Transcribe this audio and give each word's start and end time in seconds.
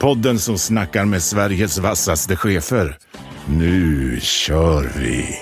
Podden 0.00 0.38
som 0.38 0.58
snackar 0.58 1.04
med 1.04 1.22
Sveriges 1.22 1.78
vassaste 1.78 2.36
chefer. 2.36 2.98
Nu 3.46 4.18
kör 4.20 4.92
vi! 4.98 5.38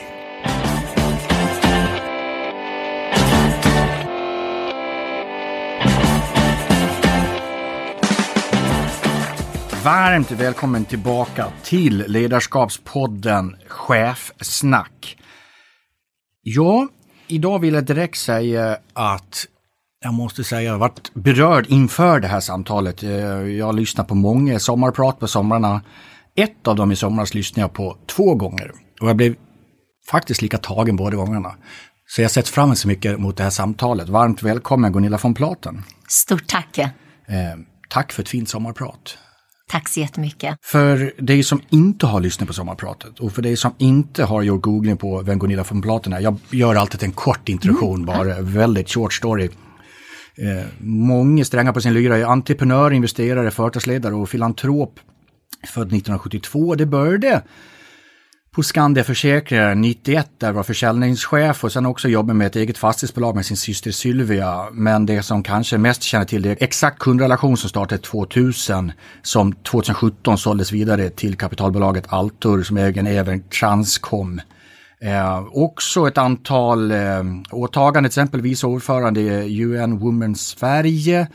Varmt 9.85 10.31
välkommen 10.31 10.85
tillbaka 10.85 11.47
till 11.63 12.05
Ledarskapspodden 12.07 13.57
Chefsnack. 13.67 15.17
Ja, 16.43 16.89
idag 17.29 17.59
vill 17.59 17.75
jag 17.75 17.85
direkt 17.85 18.19
säga 18.19 18.79
att 18.93 19.47
jag 20.07 20.15
måste 20.15 20.45
säga 20.45 20.63
jag 20.63 20.73
har 20.73 20.79
varit 20.79 21.15
berörd 21.15 21.67
inför 21.69 22.21
det 22.21 22.29
här 22.29 22.41
samtalet. 22.41 23.03
Eh, 23.03 23.11
Jag 23.11 23.67
har 23.67 23.73
lyssnat 23.73 24.09
på 24.09 24.15
många 24.15 24.59
sommarprat 24.59 25.19
på 25.21 25.29
somrarna. 25.29 25.81
Ett 26.37 26.69
av 26.69 26.77
dem 26.77 26.93
i 26.93 26.97
somras 26.97 27.35
lyssnade 27.35 27.61
jag 27.61 27.73
på 27.73 27.97
två 28.07 28.35
gånger 28.35 28.73
och 29.01 29.09
jag 29.09 29.17
blev 29.17 29.35
faktiskt 30.11 30.43
lika 30.43 30.59
tagen 30.59 30.97
båda 30.97 31.17
gångerna. 31.17 31.55
Så 32.09 32.21
jag 32.21 32.25
har 32.25 32.31
sett 32.31 32.49
fram 32.49 32.77
så 32.77 32.89
mycket 32.89 33.21
mot 33.21 33.37
det 33.37 33.43
här 33.43 33.51
samtalet. 33.51 34.09
Varmt 34.09 34.43
välkommen 34.43 34.93
Gunilla 34.93 35.19
von 35.23 35.35
Platen. 35.35 35.83
Stort 36.09 36.47
tack. 36.47 36.79
Eh, 36.79 36.89
tack 37.89 38.13
för 38.13 38.23
ett 38.23 38.29
fint 38.29 38.49
sommarprat. 38.49 39.19
Tack 39.71 39.89
så 39.89 40.01
jättemycket. 40.01 40.57
För 40.63 41.13
dig 41.19 41.43
som 41.43 41.61
inte 41.71 42.07
har 42.07 42.21
lyssnat 42.21 42.47
på 42.47 42.53
sommarpratet 42.53 43.19
och 43.21 43.33
för 43.33 43.43
dig 43.43 43.57
som 43.57 43.73
inte 43.79 44.25
har 44.25 44.43
gjort 44.43 44.63
googling 44.63 44.97
på 44.97 45.23
vem 45.23 45.39
Gunilla 45.39 45.65
von 45.71 45.83
Platen 45.83 46.13
är. 46.13 46.21
Jag 46.21 46.39
gör 46.51 46.75
alltid 46.75 47.03
en 47.03 47.13
kort 47.13 47.49
introduktion 47.49 48.05
bara, 48.07 48.41
väldigt 48.41 48.91
short 48.91 49.13
story. 49.13 49.51
Eh, 50.39 50.67
många 50.79 51.45
strängar 51.45 51.73
på 51.73 51.81
sin 51.81 51.95
lyra 51.95 52.17
är 52.17 52.25
entreprenör, 52.25 52.91
investerare, 52.91 53.51
företagsledare 53.51 54.15
och 54.15 54.29
filantrop. 54.29 55.01
Född 55.67 55.87
1972. 55.87 56.75
Det 56.75 56.87
började 56.87 57.43
på 58.57 58.63
Skandia 58.63 59.05
Försäkringar 59.05 59.75
91 59.75 60.31
där 60.39 60.53
var 60.53 60.63
försäljningschef 60.63 61.65
och 61.65 61.73
sen 61.73 61.87
också 61.87 62.09
jobbade 62.09 62.39
med 62.39 62.47
ett 62.47 62.57
eget 62.57 62.79
fastighetsbolag 62.79 63.35
med 63.35 63.47
sin 63.47 63.57
syster 63.57 63.91
Sylvia. 63.91 64.67
Men 64.73 65.07
det 65.07 65.23
som 65.23 65.43
kanske 65.43 65.79
mest 65.79 66.03
känner 66.03 66.25
till 66.25 66.43
det 66.43 66.51
är 66.51 66.57
Exakt 66.61 66.99
kundrelation 66.99 67.57
som 67.57 67.71
startade 67.71 68.03
2000 68.03 68.93
som 69.23 69.53
2017 69.53 70.39
såldes 70.39 70.73
vidare 70.73 71.11
till 71.11 71.37
kapitalbolaget 71.37 72.05
Altur 72.09 72.63
som 72.63 72.77
äger 72.77 73.07
även 73.07 73.43
Transcom. 73.43 74.41
Eh, 75.01 75.47
också 75.53 76.09
ett 76.09 76.19
antal 76.19 76.91
eh, 76.91 77.25
åtaganden, 77.51 78.11
till 78.11 78.21
exempel 78.21 78.41
vice 78.41 78.67
ordförande 78.67 79.21
i 79.21 79.61
UN 79.61 79.99
Women 79.99 80.35
Sverige, 80.35 81.29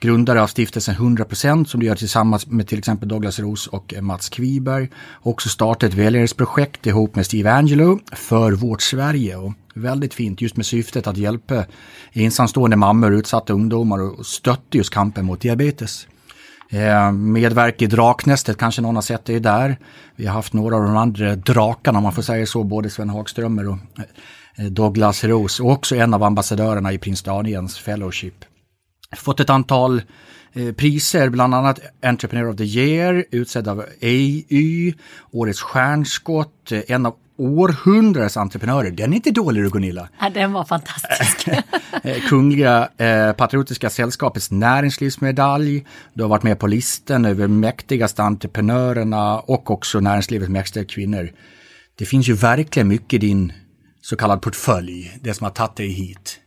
grundare 0.00 0.42
av 0.42 0.46
stiftelsen 0.46 0.94
100% 0.94 1.64
som 1.64 1.80
du 1.80 1.86
gör 1.86 1.94
tillsammans 1.94 2.46
med 2.46 2.68
till 2.68 2.78
exempel 2.78 3.08
Douglas 3.08 3.38
Ros 3.38 3.66
och 3.66 3.94
eh, 3.94 4.02
Mats 4.02 4.28
Kviberg. 4.28 4.88
Också 5.22 5.48
startat 5.48 5.82
ett 5.82 5.94
välgörenhetsprojekt 5.94 6.86
ihop 6.86 7.14
med 7.14 7.26
Steve 7.26 7.52
Angelo 7.52 7.98
för 8.12 8.52
Vårt 8.52 8.82
Sverige. 8.82 9.36
Och 9.36 9.52
väldigt 9.74 10.14
fint 10.14 10.40
just 10.40 10.56
med 10.56 10.66
syftet 10.66 11.06
att 11.06 11.16
hjälpa 11.16 11.64
ensamstående 12.12 12.76
mammor, 12.76 13.14
utsatta 13.14 13.52
ungdomar 13.52 14.00
och 14.02 14.26
stötta 14.26 14.78
just 14.78 14.90
kampen 14.90 15.24
mot 15.24 15.40
diabetes. 15.40 16.06
Eh, 16.72 17.12
medverk 17.12 17.82
i 17.82 17.86
Draknästet, 17.86 18.56
kanske 18.56 18.82
någon 18.82 18.94
har 18.94 19.02
sett 19.02 19.24
det 19.24 19.38
där. 19.38 19.78
Vi 20.16 20.26
har 20.26 20.34
haft 20.34 20.52
några 20.52 20.76
av 20.76 20.82
de 20.82 20.96
andra 20.96 21.36
drakarna, 21.36 21.98
om 21.98 22.02
man 22.02 22.12
får 22.12 22.22
säga 22.22 22.46
så, 22.46 22.64
både 22.64 22.90
Sven 22.90 23.10
Hagströmer 23.10 23.68
och 23.68 23.78
eh, 24.56 24.64
Douglas 24.64 25.24
Rose, 25.24 25.62
och 25.62 25.70
också 25.70 25.96
en 25.96 26.14
av 26.14 26.22
ambassadörerna 26.22 26.92
i 26.92 26.98
Prins 26.98 27.22
Daniels 27.22 27.78
Fellowship. 27.78 28.44
Fått 29.16 29.40
ett 29.40 29.50
antal 29.50 30.02
eh, 30.52 30.72
priser, 30.72 31.28
bland 31.28 31.54
annat 31.54 31.80
Entrepreneur 32.02 32.50
of 32.50 32.56
the 32.56 32.64
Year, 32.64 33.24
utsedd 33.30 33.68
av 33.68 33.84
AY, 34.02 34.94
Årets 35.30 35.60
stjärnskott, 35.60 36.72
eh, 36.72 36.80
en 36.88 37.06
av 37.06 37.14
århundradets 37.40 38.36
entreprenörer. 38.36 38.90
Den 38.90 39.12
är 39.12 39.16
inte 39.16 39.30
dålig 39.30 39.62
du 39.62 39.70
Gunilla. 39.70 40.08
Ja, 40.20 40.30
den 40.30 40.52
var 40.52 40.64
fantastisk. 40.64 41.48
Eh, 42.02 42.20
Kungliga 42.28 42.88
eh, 42.96 43.32
Patriotiska 43.32 43.90
Sällskapets 43.90 44.50
näringslivsmedalj. 44.50 45.86
Du 46.14 46.22
har 46.22 46.28
varit 46.28 46.42
med 46.42 46.58
på 46.58 46.66
listan 46.66 47.24
över 47.24 47.48
mäktigaste 47.48 48.22
entreprenörerna 48.22 49.38
och 49.38 49.70
också 49.70 50.00
näringslivets 50.00 50.50
mäktigaste 50.50 50.94
kvinnor. 50.94 51.30
Det 51.98 52.04
finns 52.04 52.28
ju 52.28 52.34
verkligen 52.34 52.88
mycket 52.88 53.12
i 53.12 53.18
din 53.18 53.52
så 54.02 54.16
kallad 54.16 54.42
portfölj, 54.42 55.18
det 55.20 55.34
som 55.34 55.44
har 55.44 55.50
tagit 55.50 55.76
dig 55.76 55.88
hit. 55.88 56.40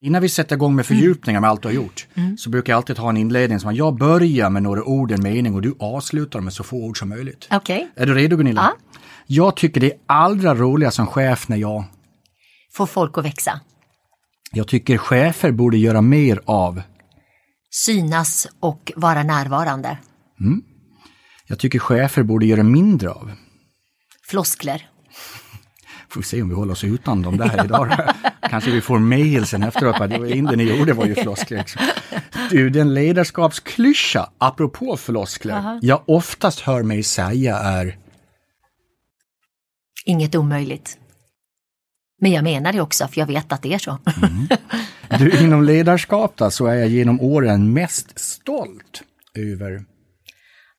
Innan 0.00 0.22
vi 0.22 0.28
sätter 0.28 0.56
igång 0.56 0.76
med 0.76 0.86
fördjupningar 0.86 1.40
med 1.40 1.50
allt 1.50 1.62
du 1.62 1.68
har 1.68 1.74
gjort 1.74 2.06
så 2.38 2.50
brukar 2.50 2.72
jag 2.72 2.76
alltid 2.76 2.98
ha 2.98 3.10
en 3.10 3.16
inledning 3.16 3.60
som 3.60 3.70
att 3.70 3.76
jag 3.76 3.98
börjar 3.98 4.50
med 4.50 4.62
några 4.62 4.84
ord, 4.84 5.12
en 5.12 5.22
mening 5.22 5.54
och 5.54 5.62
du 5.62 5.74
avslutar 5.78 6.40
med 6.40 6.52
så 6.52 6.64
få 6.64 6.76
ord 6.76 6.98
som 6.98 7.08
möjligt. 7.08 7.48
Okej, 7.50 7.88
Är 7.96 8.06
du 8.06 8.14
redo 8.14 8.36
Gunilla? 8.36 8.72
Ja. 8.92 9.00
Jag 9.34 9.56
tycker 9.56 9.80
det 9.80 9.92
är 9.92 9.98
allra 10.06 10.54
roligast 10.54 10.96
som 10.96 11.06
chef 11.06 11.48
när 11.48 11.56
jag 11.56 11.84
få 12.72 12.86
folk 12.86 13.18
att 13.18 13.24
växa. 13.24 13.60
Jag 14.52 14.68
tycker 14.68 14.98
chefer 14.98 15.52
borde 15.52 15.76
göra 15.76 16.00
mer 16.00 16.40
av. 16.44 16.82
Synas 17.70 18.48
och 18.60 18.92
vara 18.96 19.22
närvarande. 19.22 19.98
Jag 21.46 21.58
tycker 21.58 21.78
chefer 21.78 22.22
borde 22.22 22.46
göra 22.46 22.62
mindre 22.62 23.10
av. 23.10 23.32
Floskler. 24.28 24.88
Får 26.08 26.20
vi 26.20 26.26
se 26.26 26.42
om 26.42 26.48
vi 26.48 26.54
håller 26.54 26.72
oss 26.72 26.84
utan 26.84 27.22
dem 27.22 27.36
där 27.36 27.64
idag. 27.64 27.96
Kanske 28.50 28.70
vi 28.70 28.80
får 28.80 28.98
mail 28.98 29.46
sen 29.46 29.62
efteråt. 29.62 29.98
Det 29.98 30.18
var 30.18 30.26
inte 30.26 30.56
ni 30.56 30.78
gjorde 30.78 30.92
var 30.92 31.06
ju 31.06 31.14
floskler. 31.14 31.64
Du, 32.50 32.70
den 32.70 32.94
ledarskapsklyscha, 32.94 34.30
apropå 34.38 34.96
floskler, 34.96 35.78
jag 35.82 36.02
oftast 36.06 36.60
hör 36.60 36.82
mig 36.82 37.02
säga 37.02 37.58
är 37.58 38.01
Inget 40.04 40.34
omöjligt. 40.34 40.98
Men 42.20 42.32
jag 42.32 42.44
menar 42.44 42.72
det 42.72 42.80
också, 42.80 43.08
för 43.08 43.20
jag 43.20 43.26
vet 43.26 43.52
att 43.52 43.62
det 43.62 43.74
är 43.74 43.78
så. 43.78 43.98
Mm. 44.22 44.48
Du, 45.18 45.44
inom 45.44 45.64
ledarskap 45.64 46.36
då, 46.36 46.50
så 46.50 46.66
är 46.66 46.74
jag 46.74 46.88
genom 46.88 47.20
åren 47.20 47.72
mest 47.72 48.18
stolt 48.18 49.02
över 49.34 49.84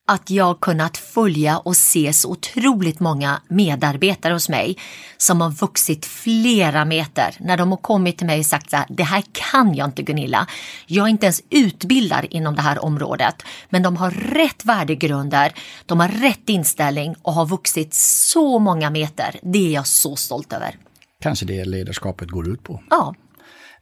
att 0.06 0.30
jag 0.30 0.60
kunnat 0.60 0.96
följa 0.96 1.58
och 1.58 1.76
se 1.76 2.12
så 2.12 2.30
otroligt 2.30 3.00
många 3.00 3.40
medarbetare 3.48 4.32
hos 4.32 4.48
mig 4.48 4.76
som 5.16 5.40
har 5.40 5.50
vuxit 5.50 6.06
flera 6.06 6.84
meter. 6.84 7.36
När 7.40 7.56
de 7.56 7.70
har 7.70 7.78
kommit 7.78 8.18
till 8.18 8.26
mig 8.26 8.38
och 8.38 8.46
sagt 8.46 8.70
så 8.70 8.76
här, 8.76 8.86
det 8.88 9.02
här 9.02 9.24
kan 9.32 9.74
jag 9.74 9.88
inte 9.88 10.02
Gunilla. 10.02 10.46
Jag 10.86 11.04
är 11.04 11.08
inte 11.10 11.26
ens 11.26 11.42
utbildad 11.50 12.26
inom 12.30 12.54
det 12.54 12.62
här 12.62 12.84
området. 12.84 13.34
Men 13.70 13.82
de 13.82 13.96
har 13.96 14.10
rätt 14.10 14.64
värdegrunder, 14.64 15.52
de 15.86 16.00
har 16.00 16.08
rätt 16.08 16.48
inställning 16.48 17.14
och 17.22 17.32
har 17.32 17.46
vuxit 17.46 17.94
så 17.94 18.58
många 18.58 18.90
meter. 18.90 19.36
Det 19.42 19.68
är 19.68 19.72
jag 19.74 19.86
så 19.86 20.16
stolt 20.16 20.52
över. 20.52 20.76
kanske 21.22 21.46
det 21.46 21.64
ledarskapet 21.64 22.30
går 22.30 22.48
ut 22.48 22.62
på. 22.62 22.82
Ja, 22.90 23.14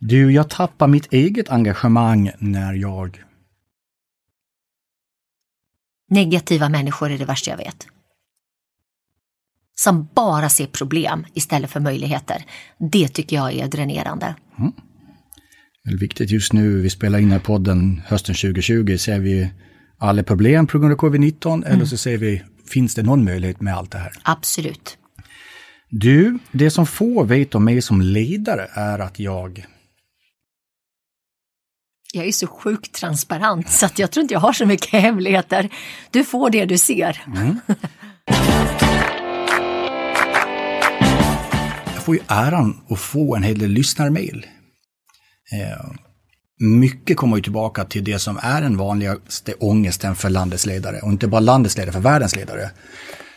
Du, 0.00 0.32
jag 0.32 0.50
tappar 0.50 0.87
mitt 0.87 1.12
eget 1.12 1.50
engagemang 1.50 2.31
när 2.38 2.73
jag... 2.75 3.23
negativa 6.12 6.69
människor 6.69 7.11
är 7.11 7.19
det 7.19 7.25
värsta 7.25 7.50
jag 7.50 7.59
vet. 7.59 7.87
Som 9.75 10.09
bara 10.14 10.49
ser 10.49 10.67
problem 10.67 11.26
istället 11.35 11.70
för 11.70 11.81
möjligheter. 11.81 12.44
Det 12.93 13.09
tycker 13.09 13.37
jag 13.37 13.53
är 13.53 13.69
dränerande. 13.69 14.35
Det 15.85 15.91
är 15.91 15.99
viktigt 15.99 16.31
just 16.31 16.53
nu, 16.53 16.81
vi 16.81 16.91
spelar 16.91 17.19
in 17.19 17.25
den 17.25 17.32
här 17.32 17.38
podden 17.38 18.03
hösten 18.06 18.35
2020, 18.35 18.97
ser 18.97 19.19
vi 19.19 19.50
alla 19.99 20.23
problem 20.23 20.67
på 20.67 20.79
grund 20.79 20.93
av 20.93 20.99
covid-19 20.99 21.67
eller 21.67 21.85
så 21.85 21.97
ser 21.97 22.17
vi, 22.17 22.43
finns 22.69 22.94
det 22.94 23.03
någon 23.03 23.25
möjlighet 23.25 23.61
med 23.61 23.76
allt 23.76 23.91
det 23.91 23.99
här? 23.99 24.12
Absolut. 24.23 24.99
Du, 25.91 26.38
det 26.53 26.70
som 26.70 26.87
få 26.87 27.25
vet 27.25 27.55
om 27.55 27.64
mig 27.64 27.82
som 27.82 28.00
ledare 28.00 28.69
är 28.73 28.99
att 28.99 29.19
jag... 29.19 29.67
Jag 32.14 32.26
är 32.26 32.32
så 32.32 32.47
sjukt 32.47 32.93
transparent 32.93 33.70
så 33.70 33.87
att 33.87 33.99
jag 33.99 34.11
tror 34.11 34.23
inte 34.23 34.35
jag 34.35 34.41
har 34.41 34.53
så 34.53 34.67
mycket 34.67 34.91
hemligheter. 35.03 35.69
Du 36.11 36.25
får 36.25 36.50
det 36.50 36.64
du 36.64 36.79
ser. 36.79 37.23
Jag 41.94 42.05
får 42.05 42.14
ju 42.14 42.20
äran 42.26 42.81
att 42.88 42.99
få 42.99 43.37
en 43.37 43.43
hel 43.43 43.59
del 43.59 43.70
lyssnarmail. 43.70 44.47
Eh, 45.53 45.91
mycket 46.59 47.17
kommer 47.17 47.37
ju 47.37 47.43
tillbaka 47.43 47.85
till 47.85 48.05
det 48.05 48.19
som 48.19 48.38
är 48.43 48.62
den 48.62 48.76
vanligaste 48.76 49.55
ångesten 49.55 50.14
för 50.14 50.31
landets 50.31 50.67
ledare. 50.67 51.00
Och 51.00 51.11
inte 51.11 51.26
bara 51.26 51.41
landets 51.41 51.76
ledare, 51.76 51.93
för 51.93 52.00
världens 52.00 52.37
ledare. 52.37 52.70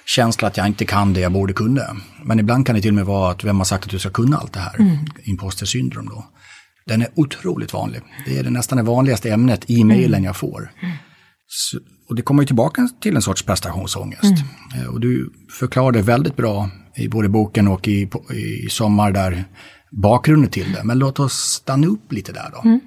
Känsla 0.06 0.48
att 0.48 0.58
jag 0.58 0.68
inte 0.68 0.86
kan 0.86 1.14
det 1.14 1.20
jag 1.20 1.32
borde 1.32 1.54
kunna. 1.54 1.98
Men 2.24 2.40
ibland 2.40 2.66
kan 2.66 2.76
det 2.76 2.82
till 2.82 2.92
och 2.92 2.96
med 2.96 3.06
vara 3.06 3.32
att 3.32 3.44
vem 3.44 3.58
har 3.58 3.66
sagt 3.66 3.84
att 3.84 3.90
du 3.90 4.00
ska 4.00 4.10
kunna 4.10 4.38
allt 4.38 4.54
det 4.54 4.60
här? 4.60 4.80
Mm. 4.80 4.98
Imposter 5.24 5.66
syndrom 5.66 6.06
då. 6.06 6.26
Den 6.88 7.02
är 7.02 7.08
otroligt 7.16 7.74
vanlig. 7.74 8.02
Det 8.26 8.40
är 8.40 8.44
det 8.44 8.50
nästan 8.50 8.78
det 8.78 8.84
vanligaste 8.84 9.32
ämnet 9.32 9.70
i 9.70 9.84
mejlen 9.84 10.14
mm. 10.14 10.24
jag 10.24 10.36
får. 10.36 10.72
Så, 11.48 11.80
och 12.10 12.16
det 12.16 12.22
kommer 12.22 12.44
ju 12.44 12.48
tillbaka 12.48 12.90
till 13.02 13.16
en 13.16 13.22
sorts 13.22 13.44
prestationsångest. 13.44 14.24
Mm. 14.24 14.86
Eh, 14.86 14.94
och 14.94 15.00
du 15.00 15.34
förklarar 15.60 15.92
det 15.92 16.02
väldigt 16.02 16.36
bra 16.36 16.70
i 16.96 17.08
både 17.08 17.30
boken 17.30 17.68
och 17.68 17.88
i, 17.88 18.10
i 18.66 18.70
Sommar 18.70 19.12
där 19.12 19.46
bakgrunden 20.02 20.52
till 20.52 20.74
det. 20.74 20.84
Men 20.84 21.00
låt 21.00 21.20
oss 21.20 21.34
stanna 21.34 21.88
upp 21.88 22.12
lite 22.12 22.32
där 22.32 22.52
då. 22.52 22.70
Mm. 22.70 22.80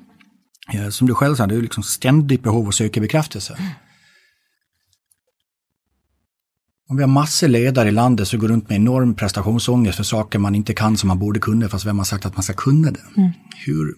Eh, 0.74 0.88
som 0.88 1.06
du 1.06 1.14
själv 1.14 1.34
sa, 1.34 1.46
det 1.46 1.54
är 1.54 1.62
liksom 1.62 1.82
ständigt 1.82 2.42
behov 2.42 2.62
av 2.62 2.68
att 2.68 2.74
söka 2.74 3.00
bekräftelse. 3.00 3.54
Mm. 3.58 3.70
Om 6.90 6.96
vi 6.96 7.02
har 7.02 7.08
massor 7.08 7.48
ledare 7.48 7.88
i 7.88 7.92
landet 7.92 8.28
som 8.28 8.38
går 8.38 8.48
runt 8.48 8.68
med 8.68 8.76
enorm 8.76 9.14
prestationsångest 9.14 9.96
för 9.96 10.04
saker 10.04 10.38
man 10.38 10.54
inte 10.54 10.74
kan 10.74 10.96
som 10.96 11.08
man 11.08 11.18
borde 11.18 11.40
kunna, 11.40 11.68
fast 11.68 11.86
vem 11.86 11.98
har 11.98 12.04
sagt 12.04 12.26
att 12.26 12.36
man 12.36 12.42
ska 12.42 12.52
kunna 12.52 12.90
det? 12.90 13.00
Mm. 13.16 13.30
Hur, 13.66 13.94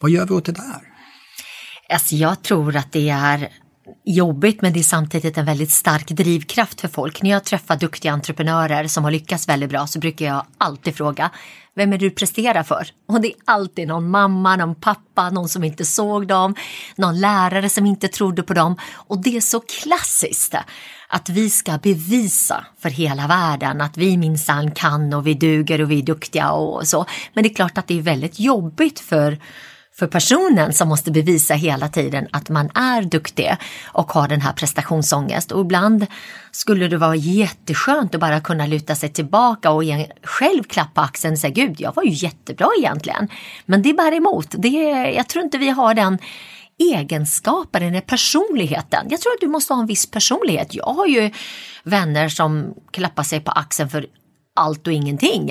vad 0.00 0.10
gör 0.10 0.26
vi 0.26 0.34
åt 0.34 0.44
det 0.44 0.52
där? 0.52 0.80
Alltså 1.92 2.14
jag 2.14 2.42
tror 2.42 2.76
att 2.76 2.92
det 2.92 3.08
är 3.08 3.48
jobbigt 4.04 4.62
men 4.62 4.72
det 4.72 4.78
är 4.78 4.82
samtidigt 4.84 5.38
en 5.38 5.44
väldigt 5.44 5.70
stark 5.70 6.06
drivkraft 6.08 6.80
för 6.80 6.88
folk. 6.88 7.22
När 7.22 7.30
jag 7.30 7.44
träffar 7.44 7.76
duktiga 7.76 8.12
entreprenörer 8.12 8.86
som 8.86 9.04
har 9.04 9.10
lyckats 9.10 9.48
väldigt 9.48 9.70
bra 9.70 9.86
så 9.86 9.98
brukar 9.98 10.26
jag 10.26 10.46
alltid 10.58 10.96
fråga 10.96 11.30
vem 11.76 11.92
är 11.92 11.98
du 11.98 12.10
presterar 12.10 12.62
för? 12.62 12.88
Och 13.08 13.20
det 13.20 13.28
är 13.28 13.34
alltid 13.44 13.88
någon 13.88 14.10
mamma, 14.10 14.56
någon 14.56 14.74
pappa, 14.74 15.30
någon 15.30 15.48
som 15.48 15.64
inte 15.64 15.84
såg 15.84 16.26
dem, 16.26 16.54
någon 16.96 17.20
lärare 17.20 17.68
som 17.68 17.86
inte 17.86 18.08
trodde 18.08 18.42
på 18.42 18.54
dem. 18.54 18.76
Och 18.92 19.22
det 19.22 19.36
är 19.36 19.40
så 19.40 19.60
klassiskt 19.60 20.54
att 21.10 21.28
vi 21.28 21.50
ska 21.50 21.78
bevisa 21.78 22.64
för 22.78 22.90
hela 22.90 23.26
världen 23.26 23.80
att 23.80 23.96
vi 23.96 24.16
minsann 24.16 24.70
kan 24.70 25.14
och 25.14 25.26
vi 25.26 25.34
duger 25.34 25.80
och 25.80 25.90
vi 25.90 25.98
är 25.98 26.02
duktiga 26.02 26.50
och 26.50 26.88
så. 26.88 27.06
Men 27.34 27.44
det 27.44 27.50
är 27.50 27.54
klart 27.54 27.78
att 27.78 27.86
det 27.86 27.98
är 27.98 28.02
väldigt 28.02 28.40
jobbigt 28.40 29.00
för 29.00 29.38
för 30.00 30.06
personen 30.06 30.72
som 30.72 30.88
måste 30.88 31.10
bevisa 31.10 31.54
hela 31.54 31.88
tiden 31.88 32.28
att 32.30 32.48
man 32.48 32.70
är 32.74 33.02
duktig 33.02 33.56
och 33.86 34.12
har 34.12 34.28
den 34.28 34.40
här 34.40 34.52
prestationsångest. 34.52 35.52
Och 35.52 35.60
ibland 35.60 36.06
skulle 36.50 36.88
det 36.88 36.96
vara 36.96 37.14
jätteskönt 37.14 38.14
att 38.14 38.20
bara 38.20 38.40
kunna 38.40 38.66
luta 38.66 38.94
sig 38.94 39.08
tillbaka 39.08 39.70
och 39.70 39.82
själv 40.22 40.62
klappa 40.62 41.00
axeln 41.00 41.32
och 41.32 41.38
säga 41.38 41.52
gud, 41.52 41.80
jag 41.80 41.94
var 41.94 42.02
ju 42.02 42.10
jättebra 42.10 42.68
egentligen. 42.78 43.28
Men 43.66 43.82
det 43.82 43.92
bär 43.92 44.12
emot. 44.12 44.54
Det, 44.58 44.68
jag 45.16 45.28
tror 45.28 45.44
inte 45.44 45.58
vi 45.58 45.68
har 45.68 45.94
den 45.94 46.18
egenskaper, 46.80 47.80
den 47.80 48.02
personligheten. 48.02 49.06
Jag 49.10 49.20
tror 49.20 49.32
att 49.32 49.40
du 49.40 49.48
måste 49.48 49.74
ha 49.74 49.80
en 49.80 49.86
viss 49.86 50.06
personlighet. 50.06 50.74
Jag 50.74 50.92
har 50.94 51.06
ju 51.06 51.30
vänner 51.82 52.28
som 52.28 52.74
klappar 52.90 53.22
sig 53.22 53.40
på 53.40 53.50
axeln 53.50 53.90
för 53.90 54.06
allt 54.54 54.86
och 54.86 54.92
ingenting. 54.92 55.50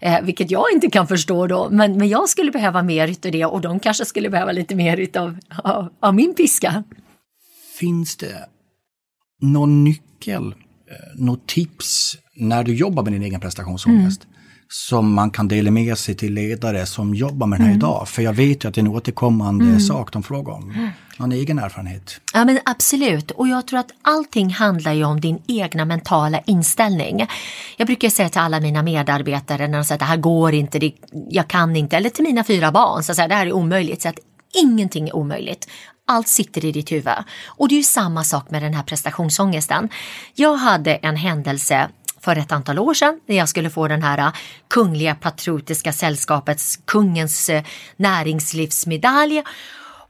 Eh, 0.00 0.22
vilket 0.22 0.50
jag 0.50 0.64
inte 0.74 0.90
kan 0.90 1.06
förstå 1.06 1.46
då, 1.46 1.68
men, 1.70 1.98
men 1.98 2.08
jag 2.08 2.28
skulle 2.28 2.50
behöva 2.50 2.82
mer 2.82 3.08
utav 3.08 3.32
det 3.32 3.44
och 3.44 3.60
de 3.60 3.80
kanske 3.80 4.04
skulle 4.04 4.30
behöva 4.30 4.52
lite 4.52 4.74
mer 4.74 4.96
utav 4.96 5.38
av, 5.64 5.88
av 6.00 6.14
min 6.14 6.34
piska. 6.34 6.84
Finns 7.78 8.16
det 8.16 8.48
någon 9.40 9.84
nyckel, 9.84 10.46
eh, 10.46 10.54
något 11.14 11.46
tips 11.46 12.16
när 12.34 12.64
du 12.64 12.74
jobbar 12.74 13.02
med 13.02 13.12
din 13.12 13.22
egen 13.22 13.40
prestationsångest? 13.40 14.24
Mm 14.24 14.29
som 14.72 15.14
man 15.14 15.30
kan 15.30 15.48
dela 15.48 15.70
med 15.70 15.98
sig 15.98 16.14
till 16.14 16.34
ledare 16.34 16.86
som 16.86 17.14
jobbar 17.14 17.46
med 17.46 17.58
den 17.58 17.66
här 17.66 17.72
mm. 17.72 17.78
idag? 17.78 18.08
För 18.08 18.22
jag 18.22 18.32
vet 18.32 18.64
ju 18.64 18.68
att 18.68 18.74
det 18.74 18.80
är 18.80 18.84
en 18.84 18.88
återkommande 18.88 19.64
mm. 19.64 19.80
sak 19.80 20.12
de 20.12 20.22
frågar 20.22 20.52
om. 20.52 20.90
Någon 21.16 21.32
egen 21.32 21.58
erfarenhet? 21.58 22.20
Ja 22.34 22.44
men 22.44 22.58
absolut 22.64 23.30
och 23.30 23.48
jag 23.48 23.66
tror 23.66 23.80
att 23.80 23.90
allting 24.02 24.50
handlar 24.50 24.92
ju 24.92 25.04
om 25.04 25.20
din 25.20 25.42
egna 25.46 25.84
mentala 25.84 26.40
inställning. 26.46 27.26
Jag 27.76 27.86
brukar 27.86 28.08
säga 28.08 28.28
till 28.28 28.40
alla 28.40 28.60
mina 28.60 28.82
medarbetare 28.82 29.68
när 29.68 29.78
de 29.78 29.84
säger 29.84 29.96
att 29.96 30.00
det 30.00 30.04
här 30.04 30.16
går 30.16 30.54
inte, 30.54 30.78
det, 30.78 30.92
jag 31.28 31.48
kan 31.48 31.76
inte, 31.76 31.96
eller 31.96 32.10
till 32.10 32.24
mina 32.24 32.44
fyra 32.44 32.72
barn, 32.72 33.02
så 33.02 33.12
att 33.12 33.16
säga, 33.16 33.28
det 33.28 33.34
här 33.34 33.46
är 33.46 33.52
omöjligt. 33.52 34.02
Så 34.02 34.08
att 34.08 34.18
ingenting 34.62 35.08
är 35.08 35.16
omöjligt. 35.16 35.68
Allt 36.06 36.28
sitter 36.28 36.64
i 36.64 36.72
ditt 36.72 36.92
huvud. 36.92 37.14
Och 37.46 37.68
det 37.68 37.74
är 37.74 37.76
ju 37.76 37.82
samma 37.82 38.24
sak 38.24 38.50
med 38.50 38.62
den 38.62 38.74
här 38.74 38.82
prestationsångesten. 38.82 39.88
Jag 40.34 40.56
hade 40.56 40.94
en 40.94 41.16
händelse 41.16 41.88
för 42.20 42.36
ett 42.36 42.52
antal 42.52 42.78
år 42.78 42.94
sedan 42.94 43.20
när 43.26 43.36
jag 43.36 43.48
skulle 43.48 43.70
få 43.70 43.88
den 43.88 44.02
här 44.02 44.18
äh, 44.18 44.32
Kungliga 44.68 45.14
Patriotiska 45.14 45.92
Sällskapets 45.92 46.78
kungens 46.84 47.50
äh, 47.50 47.62
näringslivsmedalj. 47.96 49.42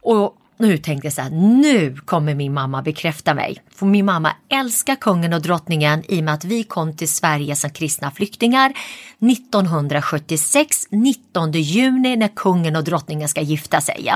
Och 0.03 0.37
nu 0.61 0.79
tänkte 0.79 1.07
jag 1.07 1.12
så 1.12 1.23
här, 1.23 1.31
nu 1.31 1.97
kommer 2.05 2.35
min 2.35 2.55
mamma 2.55 2.83
bekräfta 2.83 3.35
mig. 3.35 3.62
För 3.75 3.87
min 3.87 4.05
mamma 4.05 4.33
älskar 4.49 4.97
kungen 4.97 5.33
och 5.33 5.43
drottningen 5.43 6.03
i 6.09 6.21
och 6.21 6.25
med 6.25 6.35
att 6.35 6.45
vi 6.45 6.65
kom 6.65 6.97
till 6.97 7.09
Sverige 7.09 7.57
som 7.57 7.71
kristna 7.71 8.11
flyktingar 8.11 8.73
1976, 9.21 10.87
19 10.91 11.53
juni 11.53 12.17
när 12.17 12.29
kungen 12.29 12.77
och 12.77 12.85
drottningen 12.85 13.29
ska 13.29 13.41
gifta 13.41 13.81
sig. 13.81 14.12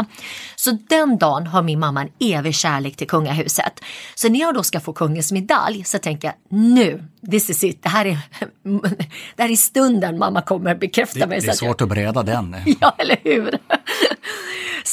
Så 0.57 0.79
den 0.89 1.19
dagen 1.19 1.47
har 1.47 1.63
min 1.63 1.81
mamma 1.81 2.03
en 2.03 2.11
evig 2.21 2.55
kärlek 2.55 2.97
till 2.97 3.07
kungahuset. 3.07 3.81
Så 4.15 4.29
när 4.29 4.41
jag 4.41 4.55
då 4.55 4.63
ska 4.63 4.81
få 4.81 4.93
kungens 4.93 5.33
medalj 5.33 5.85
så 5.85 5.99
tänker 5.99 6.29
jag 6.29 6.59
nu, 6.59 7.05
this 7.31 7.51
is 7.51 7.65
it, 7.65 7.83
det 7.83 7.89
här 7.89 8.07
är, 8.07 8.19
det 9.37 9.43
här 9.43 9.51
är 9.51 9.57
stunden 9.57 10.19
mamma 10.19 10.43
kommer 10.43 10.75
bekräfta 10.75 11.19
det, 11.19 11.27
mig. 11.27 11.41
Det 11.41 11.49
är 11.49 11.53
svårt 11.53 11.81
att 11.81 11.89
bereda 11.89 12.23
den. 12.23 12.57
Ja, 12.81 12.95
eller 12.99 13.17
hur? 13.25 13.59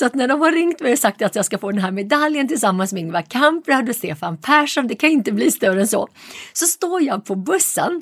Så 0.01 0.05
att 0.05 0.15
när 0.15 0.27
de 0.27 0.41
har 0.41 0.51
ringt 0.51 0.79
mig 0.79 0.93
och 0.93 0.99
sagt 0.99 1.21
att 1.21 1.35
jag 1.35 1.45
ska 1.45 1.57
få 1.57 1.71
den 1.71 1.81
här 1.81 1.91
medaljen 1.91 2.47
tillsammans 2.47 2.93
med 2.93 3.01
Ingvar 3.01 3.21
Kamprad 3.21 3.89
och 3.89 3.95
Stefan 3.95 4.37
Persson, 4.37 4.87
det 4.87 4.95
kan 4.95 5.09
inte 5.09 5.31
bli 5.31 5.51
större 5.51 5.81
än 5.81 5.87
så, 5.87 6.07
så 6.53 6.65
står 6.65 7.01
jag 7.01 7.25
på 7.25 7.35
bussen 7.35 8.01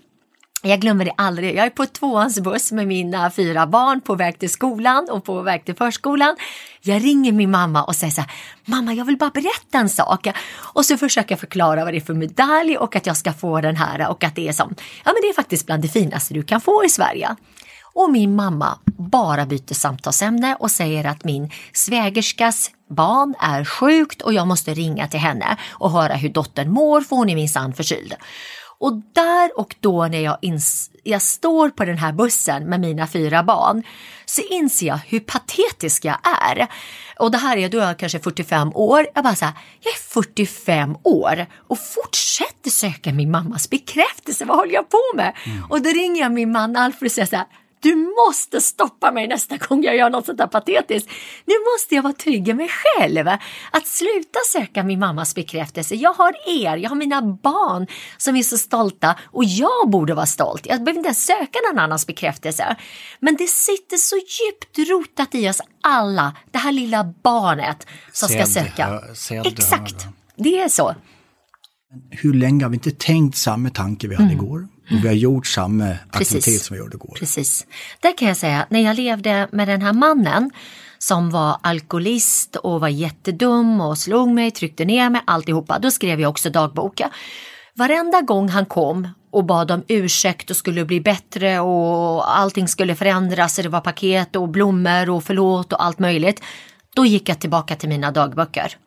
jag 0.61 0.79
glömmer 0.79 1.05
det 1.05 1.13
aldrig. 1.17 1.55
Jag 1.55 1.65
är 1.65 1.69
på 1.69 1.85
tvåans 1.85 2.39
buss 2.39 2.71
med 2.71 2.87
mina 2.87 3.31
fyra 3.31 3.67
barn 3.67 4.01
på 4.01 4.15
väg 4.15 4.39
till 4.39 4.49
skolan 4.49 5.09
och 5.09 5.23
på 5.23 5.41
väg 5.41 5.65
till 5.65 5.75
förskolan. 5.75 6.35
Jag 6.81 7.03
ringer 7.03 7.31
min 7.31 7.51
mamma 7.51 7.83
och 7.83 7.95
säger 7.95 8.13
så 8.13 8.21
här, 8.21 8.31
mamma 8.65 8.93
jag 8.93 9.05
vill 9.05 9.17
bara 9.17 9.29
berätta 9.29 9.77
en 9.77 9.89
sak. 9.89 10.27
Och 10.73 10.85
så 10.85 10.97
försöker 10.97 11.31
jag 11.31 11.39
förklara 11.39 11.83
vad 11.83 11.93
det 11.93 11.97
är 11.97 12.01
för 12.01 12.13
medalj 12.13 12.77
och 12.77 12.95
att 12.95 13.05
jag 13.05 13.17
ska 13.17 13.33
få 13.33 13.61
den 13.61 13.75
här 13.75 14.09
och 14.09 14.23
att 14.23 14.35
det 14.35 14.47
är 14.47 14.53
som, 14.53 14.75
ja 15.05 15.11
men 15.13 15.21
det 15.21 15.29
är 15.29 15.33
faktiskt 15.33 15.65
bland 15.65 15.81
det 15.81 15.87
finaste 15.87 16.33
du 16.33 16.43
kan 16.43 16.61
få 16.61 16.85
i 16.85 16.89
Sverige. 16.89 17.35
Och 17.99 18.11
min 18.11 18.35
mamma 18.35 18.79
bara 18.97 19.45
byter 19.45 19.73
samtalsämne 19.73 20.55
och 20.59 20.71
säger 20.71 21.05
att 21.05 21.23
min 21.23 21.51
svägerskas 21.73 22.71
barn 22.89 23.35
är 23.39 23.65
sjukt 23.65 24.21
och 24.21 24.33
jag 24.33 24.47
måste 24.47 24.73
ringa 24.73 25.07
till 25.07 25.19
henne 25.19 25.57
och 25.69 25.91
höra 25.91 26.13
hur 26.13 26.29
dottern 26.29 26.71
mår 26.71 27.01
för 27.01 27.15
hon 27.15 27.29
är 27.29 27.35
minsann 27.35 27.73
förkyld. 27.73 28.15
Och 28.79 28.93
där 28.93 29.59
och 29.59 29.75
då 29.79 30.07
när 30.07 30.19
jag, 30.19 30.37
ins- 30.41 30.89
jag 31.03 31.21
står 31.21 31.69
på 31.69 31.85
den 31.85 31.97
här 31.97 32.13
bussen 32.13 32.63
med 32.63 32.79
mina 32.79 33.07
fyra 33.07 33.43
barn 33.43 33.83
så 34.25 34.41
inser 34.41 34.87
jag 34.87 34.99
hur 35.05 35.19
patetisk 35.19 36.05
jag 36.05 36.17
är. 36.23 36.67
Och 37.19 37.31
det 37.31 37.37
här 37.37 37.57
är, 37.57 37.69
då 37.69 37.79
är 37.79 37.87
jag 37.87 37.99
kanske 37.99 38.19
45 38.19 38.71
år. 38.75 39.07
Jag 39.15 39.23
bara 39.23 39.35
så 39.35 39.45
här, 39.45 39.53
jag 39.79 39.93
är 39.93 39.97
45 39.97 40.97
år 41.03 41.45
och 41.67 41.79
fortsätter 41.79 42.69
söka 42.69 43.13
min 43.13 43.31
mammas 43.31 43.69
bekräftelse. 43.69 44.45
Vad 44.45 44.57
håller 44.57 44.73
jag 44.73 44.89
på 44.89 45.03
med? 45.15 45.33
Mm. 45.45 45.63
Och 45.69 45.81
då 45.81 45.89
ringer 45.89 46.21
jag 46.21 46.31
min 46.31 46.51
man 46.51 46.75
Alfred 46.75 47.07
och 47.07 47.11
säger 47.11 47.27
så 47.27 47.35
här, 47.35 47.45
du 47.81 47.95
måste 47.95 48.61
stoppa 48.61 49.11
mig 49.11 49.27
nästa 49.27 49.57
gång 49.57 49.83
jag 49.83 49.95
gör 49.95 50.09
något 50.09 50.25
sånt 50.25 50.37
där 50.37 50.47
patetiskt. 50.47 51.09
Nu 51.45 51.53
måste 51.73 51.95
jag 51.95 52.03
vara 52.03 52.13
trygg 52.13 52.47
i 52.47 52.53
mig 52.53 52.69
själv. 52.69 53.27
Att 53.71 53.87
sluta 53.87 54.39
söka 54.47 54.83
min 54.83 54.99
mammas 54.99 55.35
bekräftelse. 55.35 55.95
Jag 55.95 56.13
har 56.13 56.33
er, 56.47 56.77
jag 56.77 56.89
har 56.89 56.95
mina 56.95 57.21
barn 57.21 57.87
som 58.17 58.35
är 58.35 58.43
så 58.43 58.57
stolta 58.57 59.15
och 59.25 59.43
jag 59.43 59.89
borde 59.89 60.13
vara 60.13 60.25
stolt. 60.25 60.65
Jag 60.65 60.83
behöver 60.83 60.97
inte 60.97 61.07
ens 61.07 61.25
söka 61.25 61.59
någon 61.69 61.79
annans 61.79 62.07
bekräftelse. 62.07 62.75
Men 63.19 63.35
det 63.35 63.47
sitter 63.47 63.97
så 63.97 64.15
djupt 64.15 64.89
rotat 64.89 65.35
i 65.35 65.49
oss 65.49 65.61
alla, 65.81 66.35
det 66.51 66.57
här 66.57 66.71
lilla 66.71 67.13
barnet 67.23 67.87
som 68.11 68.29
ska 68.29 68.45
söka. 68.45 69.01
Exakt, 69.45 70.07
det 70.35 70.59
är 70.59 70.69
så. 70.69 70.95
Hur 72.09 72.33
länge 72.33 72.65
har 72.65 72.69
vi 72.69 72.75
inte 72.75 72.91
tänkt 72.91 73.37
samma 73.37 73.69
tanke 73.69 74.07
vi 74.07 74.15
hade 74.15 74.33
mm. 74.33 74.45
igår? 74.45 74.67
Och 74.91 75.03
vi 75.03 75.07
har 75.07 75.15
gjort 75.15 75.47
samma 75.47 75.97
Precis. 76.11 76.35
aktivitet 76.35 76.61
som 76.61 76.73
vi 76.73 76.79
gjorde 76.79 76.95
igår. 76.95 77.15
Precis. 77.19 77.65
Där 77.99 78.17
kan 78.17 78.27
jag 78.27 78.37
säga, 78.37 78.65
när 78.69 78.79
jag 78.79 78.95
levde 78.95 79.47
med 79.51 79.67
den 79.67 79.81
här 79.81 79.93
mannen 79.93 80.51
som 80.97 81.29
var 81.29 81.57
alkoholist 81.61 82.55
och 82.55 82.81
var 82.81 82.87
jättedum 82.87 83.81
och 83.81 83.97
slog 83.97 84.29
mig, 84.29 84.51
tryckte 84.51 84.85
ner 84.85 85.09
mig, 85.09 85.21
alltihopa. 85.27 85.79
Då 85.79 85.91
skrev 85.91 86.21
jag 86.21 86.29
också 86.29 86.49
dagbok. 86.49 87.01
Varenda 87.75 88.21
gång 88.21 88.49
han 88.49 88.65
kom 88.65 89.07
och 89.31 89.45
bad 89.45 89.71
om 89.71 89.83
ursäkt 89.87 90.49
och 90.49 90.55
skulle 90.55 90.85
bli 90.85 91.01
bättre 91.01 91.59
och 91.59 92.37
allting 92.37 92.67
skulle 92.67 92.95
förändras 92.95 93.57
och 93.57 93.63
det 93.63 93.69
var 93.69 93.81
paket 93.81 94.35
och 94.35 94.49
blommor 94.49 95.09
och 95.09 95.23
förlåt 95.23 95.73
och 95.73 95.83
allt 95.83 95.99
möjligt. 95.99 96.43
Då 96.95 97.05
gick 97.05 97.29
jag 97.29 97.39
tillbaka 97.39 97.75
till 97.75 97.89
mina 97.89 98.11
dagböcker. 98.11 98.77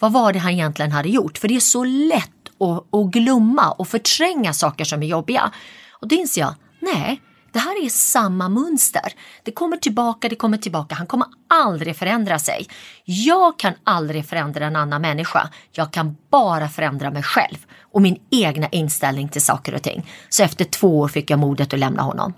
Vad 0.00 0.12
var 0.12 0.32
det 0.32 0.38
han 0.38 0.52
egentligen 0.52 0.92
hade 0.92 1.08
gjort? 1.08 1.38
För 1.38 1.48
det 1.48 1.56
är 1.56 1.60
så 1.60 1.84
lätt 1.84 2.41
att, 2.62 2.94
att 2.94 3.10
glömma 3.10 3.70
och 3.70 3.88
förtränga 3.88 4.52
saker 4.52 4.84
som 4.84 5.02
är 5.02 5.06
jobbiga. 5.06 5.52
Och 6.00 6.08
då 6.08 6.14
inser 6.16 6.40
jag, 6.40 6.54
nej, 6.80 7.20
Det 7.52 7.58
här 7.58 7.84
är 7.84 7.88
samma 7.88 8.48
mönster. 8.48 9.12
Det 9.42 9.52
kommer 9.52 9.76
tillbaka, 9.76 10.28
det 10.28 10.36
kommer 10.36 10.58
tillbaka. 10.58 10.94
Han 10.94 11.06
kommer 11.06 11.26
aldrig 11.48 11.96
förändra 11.96 12.38
sig. 12.38 12.66
Jag 13.04 13.58
kan 13.58 13.74
aldrig 13.84 14.26
förändra 14.26 14.66
en 14.66 14.76
annan 14.76 15.02
människa. 15.02 15.50
Jag 15.72 15.92
kan 15.92 16.16
bara 16.30 16.68
förändra 16.68 17.10
mig 17.10 17.22
själv 17.22 17.56
och 17.92 18.02
min 18.02 18.16
egna 18.30 18.68
inställning 18.68 19.28
till 19.28 19.42
saker 19.42 19.74
och 19.74 19.82
ting. 19.82 20.06
Så 20.28 20.42
efter 20.42 20.64
två 20.64 20.98
år 20.98 21.08
fick 21.08 21.30
jag 21.30 21.38
modet 21.38 21.74
att 21.74 21.80
lämna 21.80 22.02
honom. 22.02 22.32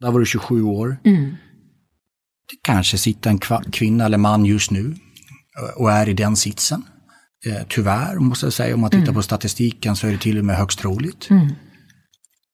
Där 0.00 0.10
var 0.10 0.20
du 0.20 0.26
27 0.26 0.62
år. 0.62 0.96
Mm. 1.04 1.36
Det 2.50 2.56
kanske 2.62 2.98
sitter 2.98 3.30
en 3.30 3.38
kvinna 3.72 4.04
eller 4.04 4.18
man 4.18 4.44
just 4.44 4.70
nu 4.70 4.94
och 5.76 5.92
är 5.92 6.08
i 6.08 6.12
den 6.12 6.36
sitsen. 6.36 6.84
Eh, 7.46 7.62
tyvärr 7.68 8.16
måste 8.16 8.46
jag 8.46 8.52
säga, 8.52 8.74
om 8.74 8.80
man 8.80 8.90
tittar 8.90 9.02
mm. 9.02 9.14
på 9.14 9.22
statistiken 9.22 9.96
så 9.96 10.06
är 10.06 10.12
det 10.12 10.18
till 10.18 10.38
och 10.38 10.44
med 10.44 10.56
högst 10.56 10.78
troligt. 10.78 11.30
Mm. 11.30 11.48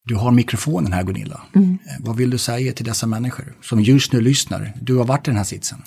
Du 0.05 0.15
har 0.15 0.31
mikrofonen 0.31 0.93
här 0.93 1.03
Gunilla. 1.03 1.41
Mm. 1.55 1.79
Eh, 1.87 1.97
vad 2.01 2.17
vill 2.17 2.31
du 2.31 2.39
säga 2.39 2.73
till 2.73 2.85
dessa 2.85 3.07
människor 3.07 3.57
som 3.63 3.81
just 3.81 4.13
nu 4.13 4.21
lyssnar? 4.21 4.73
Du 4.81 4.97
har 4.97 5.05
varit 5.05 5.29
i 5.29 5.31
den 5.31 5.37
här 5.37 5.45
sitsen. 5.45 5.83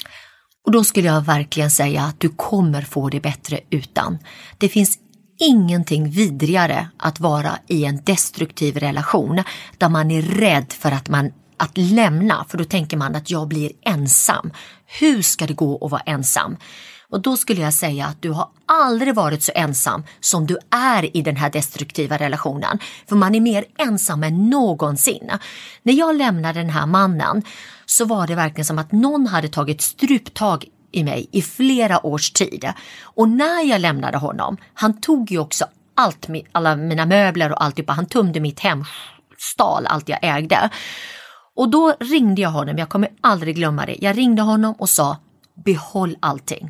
Och 0.65 0.71
då 0.71 0.83
skulle 0.83 1.07
jag 1.07 1.21
verkligen 1.21 1.71
säga 1.71 2.03
att 2.03 2.19
du 2.19 2.29
kommer 2.29 2.81
få 2.81 3.09
det 3.09 3.19
bättre 3.19 3.59
utan. 3.69 4.17
Det 4.57 4.69
finns 4.69 5.00
ingenting 5.39 6.09
vidrigare 6.09 6.89
att 6.97 7.19
vara 7.19 7.59
i 7.67 7.85
en 7.85 8.01
destruktiv 8.03 8.77
relation 8.77 9.43
där 9.77 9.89
man 9.89 10.12
är 10.12 10.21
rädd 10.21 10.74
för 10.74 10.91
att 10.91 11.09
man 11.09 11.31
att 11.57 11.77
lämna, 11.77 12.45
för 12.50 12.57
då 12.57 12.63
tänker 12.63 12.97
man 12.97 13.15
att 13.15 13.29
jag 13.29 13.47
blir 13.47 13.71
ensam. 13.85 14.51
Hur 15.00 15.21
ska 15.21 15.47
det 15.47 15.53
gå 15.53 15.85
att 15.85 15.91
vara 15.91 16.01
ensam? 16.01 16.57
Och 17.15 17.22
då 17.22 17.38
skulle 17.38 17.62
jag 17.62 17.74
säga 17.74 18.05
att 18.05 18.22
du 18.22 18.31
har 18.31 18.48
aldrig 18.65 19.15
varit 19.15 19.43
så 19.43 19.51
ensam 19.55 20.03
som 20.19 20.48
du 20.48 20.57
är 20.72 21.17
i 21.17 21.22
den 21.22 21.36
här 21.36 21.50
destruktiva 21.50 22.17
relationen. 22.17 22.79
För 23.10 23.15
man 23.15 23.36
är 23.36 23.41
mer 23.41 23.65
ensam 23.77 24.24
än 24.24 24.50
någonsin. 24.50 25.31
När 25.84 25.93
jag 25.93 26.15
lämnade 26.15 26.60
den 26.60 26.69
här 26.69 26.86
mannen 26.86 27.43
så 27.86 28.05
var 28.05 28.27
det 28.27 28.36
verkligen 28.36 28.65
som 28.65 28.77
att 28.77 28.91
någon 28.91 29.27
hade 29.27 29.48
tagit 29.48 29.81
struptag 29.81 30.65
i 30.91 31.03
mig 31.03 31.29
i 31.31 31.41
flera 31.41 32.05
års 32.05 32.31
tid. 32.31 32.74
Och 33.03 33.29
när 33.29 33.63
jag 33.69 33.81
lämnade 33.81 34.17
honom, 34.17 34.57
han 34.74 35.01
tog 35.01 35.31
ju 35.31 35.39
också 35.39 35.65
allt, 35.95 36.27
alla 36.51 36.75
mina 36.75 37.05
möbler 37.05 37.51
och 37.51 37.63
alltihopa. 37.63 37.93
Han 37.93 38.05
tömde 38.05 38.39
mitt 38.39 38.60
hem, 38.60 38.86
stal 39.38 39.88
allt 39.88 40.10
jag 40.10 40.19
ägde. 40.22 40.69
Och 41.55 41.69
då 41.69 41.95
ringde 42.00 42.41
jag 42.41 42.50
honom, 42.50 42.77
jag 42.77 42.89
kommer 42.89 43.10
aldrig 43.22 43.55
glömma 43.55 43.86
det. 43.86 43.98
Jag 44.01 44.17
ringde 44.17 44.41
honom 44.41 44.75
och 44.77 44.89
sa 44.89 45.17
behåll 45.65 46.15
allting. 46.19 46.69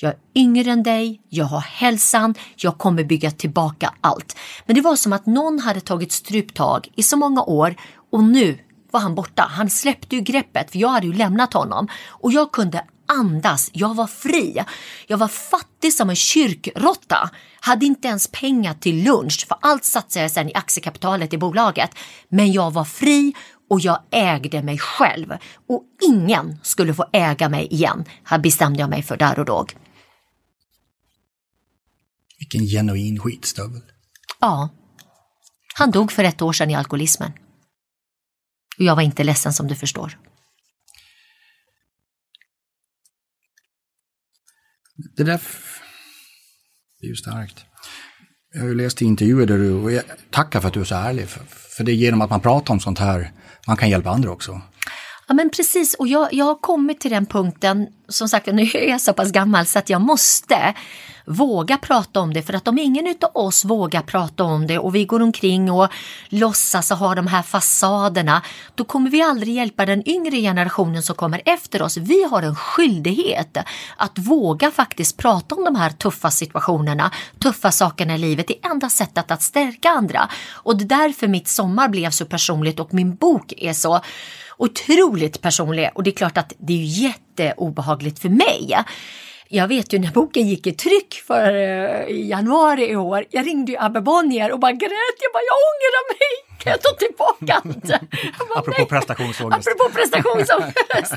Jag 0.00 0.10
är 0.10 0.18
yngre 0.34 0.70
än 0.70 0.82
dig, 0.82 1.20
jag 1.28 1.44
har 1.44 1.60
hälsan, 1.60 2.34
jag 2.56 2.78
kommer 2.78 3.04
bygga 3.04 3.30
tillbaka 3.30 3.94
allt. 4.00 4.36
Men 4.66 4.76
det 4.76 4.82
var 4.82 4.96
som 4.96 5.12
att 5.12 5.26
någon 5.26 5.58
hade 5.58 5.80
tagit 5.80 6.12
struptag 6.12 6.88
i 6.96 7.02
så 7.02 7.16
många 7.16 7.42
år 7.42 7.74
och 8.12 8.24
nu 8.24 8.58
var 8.90 9.00
han 9.00 9.14
borta. 9.14 9.46
Han 9.50 9.70
släppte 9.70 10.16
ju 10.16 10.22
greppet 10.22 10.70
för 10.70 10.78
jag 10.78 10.88
hade 10.88 11.06
ju 11.06 11.12
lämnat 11.12 11.52
honom 11.52 11.88
och 12.08 12.32
jag 12.32 12.52
kunde 12.52 12.84
andas, 13.08 13.70
jag 13.72 13.94
var 13.94 14.06
fri. 14.06 14.64
Jag 15.06 15.18
var 15.18 15.28
fattig 15.28 15.92
som 15.92 16.10
en 16.10 16.16
kyrkrotta, 16.16 17.30
hade 17.60 17.86
inte 17.86 18.08
ens 18.08 18.28
pengar 18.28 18.74
till 18.74 19.04
lunch 19.04 19.46
för 19.48 19.58
allt 19.60 19.84
satsade 19.84 20.24
jag 20.24 20.30
sen 20.30 20.48
i 20.48 20.54
aktiekapitalet 20.54 21.32
i 21.32 21.38
bolaget. 21.38 21.90
Men 22.28 22.52
jag 22.52 22.70
var 22.70 22.84
fri 22.84 23.34
och 23.70 23.80
jag 23.80 23.98
ägde 24.10 24.62
mig 24.62 24.78
själv 24.78 25.32
och 25.68 25.82
ingen 26.02 26.58
skulle 26.62 26.94
få 26.94 27.04
äga 27.12 27.48
mig 27.48 27.66
igen, 27.70 28.04
här 28.24 28.38
bestämde 28.38 28.80
jag 28.80 28.90
mig 28.90 29.02
för 29.02 29.16
där 29.16 29.38
och 29.38 29.44
då. 29.44 29.66
Vilken 32.52 32.66
genuin 32.66 33.18
skitstövel. 33.18 33.82
Ja. 34.40 34.68
Han 35.74 35.90
dog 35.90 36.12
för 36.12 36.24
ett 36.24 36.42
år 36.42 36.52
sedan 36.52 36.70
i 36.70 36.74
alkoholismen. 36.74 37.32
Och 38.78 38.84
jag 38.84 38.96
var 38.96 39.02
inte 39.02 39.24
ledsen 39.24 39.52
som 39.52 39.68
du 39.68 39.74
förstår. 39.74 40.18
Det 45.16 45.24
där 45.24 45.40
det 47.00 47.06
är 47.06 47.08
ju 47.08 47.16
starkt. 47.16 47.64
Jag 48.52 48.60
har 48.60 48.68
ju 48.68 48.74
läst 48.74 49.02
intervjuer 49.02 49.46
där 49.46 49.58
du, 49.58 49.72
och 49.72 49.92
jag 49.92 50.04
tackar 50.30 50.60
för 50.60 50.68
att 50.68 50.74
du 50.74 50.80
är 50.80 50.84
så 50.84 50.94
ärlig, 50.94 51.28
för, 51.28 51.44
för 51.48 51.84
det 51.84 51.92
är 51.92 51.94
genom 51.94 52.20
att 52.20 52.30
man 52.30 52.40
pratar 52.40 52.74
om 52.74 52.80
sånt 52.80 52.98
här 52.98 53.32
man 53.66 53.76
kan 53.76 53.90
hjälpa 53.90 54.10
andra 54.10 54.30
också. 54.30 54.60
Ja 55.28 55.34
men 55.34 55.50
precis 55.50 55.94
och 55.94 56.08
jag, 56.08 56.32
jag 56.32 56.44
har 56.44 56.54
kommit 56.54 57.00
till 57.00 57.10
den 57.10 57.26
punkten, 57.26 57.86
som 58.08 58.28
sagt 58.28 58.46
nu 58.46 58.62
är 58.62 58.90
jag 58.90 59.00
så 59.00 59.12
pass 59.12 59.32
gammal 59.32 59.66
så 59.66 59.78
att 59.78 59.90
jag 59.90 60.00
måste 60.00 60.74
våga 61.24 61.76
prata 61.76 62.20
om 62.20 62.34
det 62.34 62.42
för 62.42 62.52
att 62.52 62.68
om 62.68 62.78
ingen 62.78 63.14
av 63.22 63.30
oss 63.34 63.64
vågar 63.64 64.02
prata 64.02 64.44
om 64.44 64.66
det 64.66 64.78
och 64.78 64.94
vi 64.94 65.04
går 65.04 65.22
omkring 65.22 65.70
och 65.70 65.88
låtsas 66.28 66.90
och 66.90 66.96
har 66.96 67.16
de 67.16 67.26
här 67.26 67.42
fasaderna 67.42 68.42
då 68.74 68.84
kommer 68.84 69.10
vi 69.10 69.22
aldrig 69.22 69.54
hjälpa 69.54 69.86
den 69.86 70.08
yngre 70.08 70.36
generationen 70.36 71.02
som 71.02 71.16
kommer 71.16 71.42
efter 71.44 71.82
oss. 71.82 71.96
Vi 71.96 72.24
har 72.24 72.42
en 72.42 72.56
skyldighet 72.56 73.56
att 73.96 74.18
våga 74.18 74.70
faktiskt 74.70 75.16
prata 75.16 75.54
om 75.54 75.64
de 75.64 75.76
här 75.76 75.90
tuffa 75.90 76.30
situationerna, 76.30 77.10
tuffa 77.38 77.70
sakerna 77.70 78.14
i 78.14 78.18
livet. 78.18 78.48
Det 78.48 78.58
är 78.62 78.70
enda 78.70 78.88
sättet 78.88 79.30
att 79.30 79.42
stärka 79.42 79.90
andra 79.90 80.28
och 80.52 80.76
det 80.76 80.84
är 80.84 80.98
därför 80.98 81.28
mitt 81.28 81.48
sommar 81.48 81.88
blev 81.88 82.10
så 82.10 82.24
personligt 82.24 82.80
och 82.80 82.94
min 82.94 83.14
bok 83.14 83.52
är 83.56 83.72
så 83.72 84.00
otroligt 84.56 85.42
personlig 85.42 85.90
och 85.94 86.02
det 86.02 86.10
är 86.10 86.16
klart 86.16 86.38
att 86.38 86.52
det 86.58 86.72
är 86.72 86.84
jätteobehagligt 86.84 88.18
för 88.18 88.28
mig. 88.28 88.76
Jag 89.48 89.68
vet 89.68 89.92
ju 89.92 89.98
när 89.98 90.12
boken 90.12 90.48
gick 90.48 90.66
i 90.66 90.72
tryck 90.72 91.14
för 91.26 91.54
uh, 91.54 92.10
i 92.10 92.28
januari 92.28 92.90
i 92.90 92.96
år. 92.96 93.24
Jag 93.30 93.46
ringde 93.46 93.72
ju 93.72 93.78
Abbe 93.78 94.00
Bonnier 94.00 94.52
och 94.52 94.60
bara 94.60 94.72
grät. 94.72 95.16
Jag 95.20 95.32
bara, 95.32 95.42
jag 95.50 95.58
ångrar 95.70 96.12
mig. 96.12 96.58
Kan 96.58 96.70
jag 96.72 96.82
ta 96.82 96.90
tillbaka 96.90 97.54
allt? 97.54 98.02
Apropå 98.56 98.86
prestationsångest. 98.86 99.68
Apropå 99.68 99.94
prestationsångest. 99.94 101.14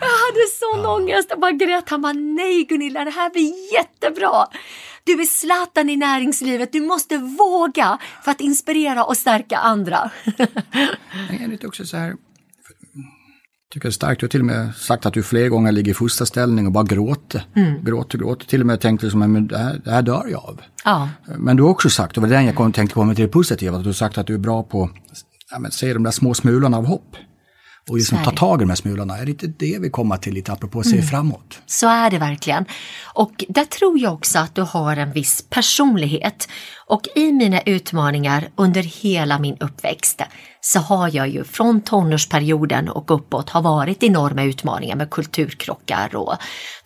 jag 0.00 0.14
hade 0.24 0.44
sån 0.60 0.82
ja. 0.82 0.94
ångest. 0.94 1.26
Jag 1.30 1.40
bara 1.40 1.52
grät. 1.52 1.88
Han 1.88 2.02
bara, 2.02 2.12
nej 2.12 2.64
Gunilla, 2.64 3.04
det 3.04 3.10
här 3.10 3.30
blir 3.30 3.72
jättebra. 3.74 4.46
Du 5.04 5.20
är 5.20 5.24
Zlatan 5.24 5.90
i 5.90 5.96
näringslivet. 5.96 6.72
Du 6.72 6.80
måste 6.80 7.16
våga 7.16 7.98
för 8.24 8.30
att 8.30 8.40
inspirera 8.40 9.04
och 9.04 9.16
stärka 9.16 9.58
andra. 9.58 10.10
jag 11.30 11.42
är 11.42 11.48
lite 11.48 11.66
också 11.66 11.86
så 11.86 11.96
här 11.96 12.14
tycker 13.72 13.88
det 13.88 13.90
är 13.90 13.92
starkt. 13.92 14.20
Du 14.20 14.26
har 14.26 14.28
till 14.28 14.40
och 14.40 14.46
med 14.46 14.74
sagt 14.74 15.06
att 15.06 15.14
du 15.14 15.22
flera 15.22 15.48
gånger 15.48 15.72
ligger 15.72 15.90
i 15.90 15.94
fosterställning 15.94 16.66
och 16.66 16.72
bara 16.72 16.84
gråter. 16.84 17.44
Mm. 17.56 17.84
Gråter, 17.84 18.18
gråter. 18.18 18.46
Till 18.46 18.60
och 18.60 18.66
med 18.66 18.80
tänkt 18.80 19.02
liksom, 19.02 19.20
men 19.20 19.46
det 19.46 19.58
här, 19.58 19.80
det 19.84 19.90
här 19.90 20.02
dör 20.02 20.26
jag 20.30 20.40
av. 20.40 20.60
Ja. 20.84 21.08
Men 21.38 21.56
du 21.56 21.62
har 21.62 21.70
också 21.70 21.90
sagt, 21.90 22.16
och 22.16 22.22
det 22.22 22.28
var 22.28 22.36
den 22.36 22.46
jag 22.46 22.54
kom, 22.54 22.72
tänkte 22.72 22.94
komma 22.94 23.14
till 23.14 23.24
det 23.24 23.30
positiva, 23.30 23.76
att 23.76 23.82
du 23.82 23.88
har 23.88 23.94
sagt 23.94 24.18
att 24.18 24.26
du 24.26 24.34
är 24.34 24.38
bra 24.38 24.62
på 24.62 24.90
att 25.50 25.72
se 25.72 25.92
de 25.92 26.02
där 26.02 26.10
små 26.10 26.34
smulorna 26.34 26.76
av 26.76 26.86
hopp. 26.86 27.16
Och 27.88 27.96
liksom 27.96 28.18
ta 28.24 28.30
tag 28.30 28.60
i 28.60 28.64
de 28.64 28.68
här 28.68 28.76
smulorna. 28.76 29.18
Är 29.18 29.24
det 29.24 29.30
inte 29.30 29.46
det 29.46 29.78
vi 29.80 29.90
kommer 29.90 30.16
till 30.16 30.34
lite 30.34 30.52
apropå 30.52 30.80
att 30.80 30.86
se 30.86 30.96
mm. 30.96 31.06
framåt? 31.06 31.60
Så 31.66 31.88
är 31.88 32.10
det 32.10 32.18
verkligen. 32.18 32.64
Och 33.14 33.44
där 33.48 33.64
tror 33.64 33.98
jag 33.98 34.14
också 34.14 34.38
att 34.38 34.54
du 34.54 34.62
har 34.62 34.96
en 34.96 35.12
viss 35.12 35.44
personlighet. 35.50 36.48
Och 36.86 37.02
i 37.14 37.32
mina 37.32 37.60
utmaningar 37.60 38.48
under 38.56 38.82
hela 38.82 39.38
min 39.38 39.56
uppväxt 39.60 40.22
så 40.60 40.78
har 40.78 41.16
jag 41.16 41.28
ju 41.28 41.44
från 41.44 41.80
tonårsperioden 41.80 42.88
och 42.88 43.10
uppåt 43.10 43.50
har 43.50 43.62
varit 43.62 44.02
enorma 44.02 44.42
utmaningar 44.42 44.96
med 44.96 45.10
kulturkrockar 45.10 46.16
och 46.16 46.34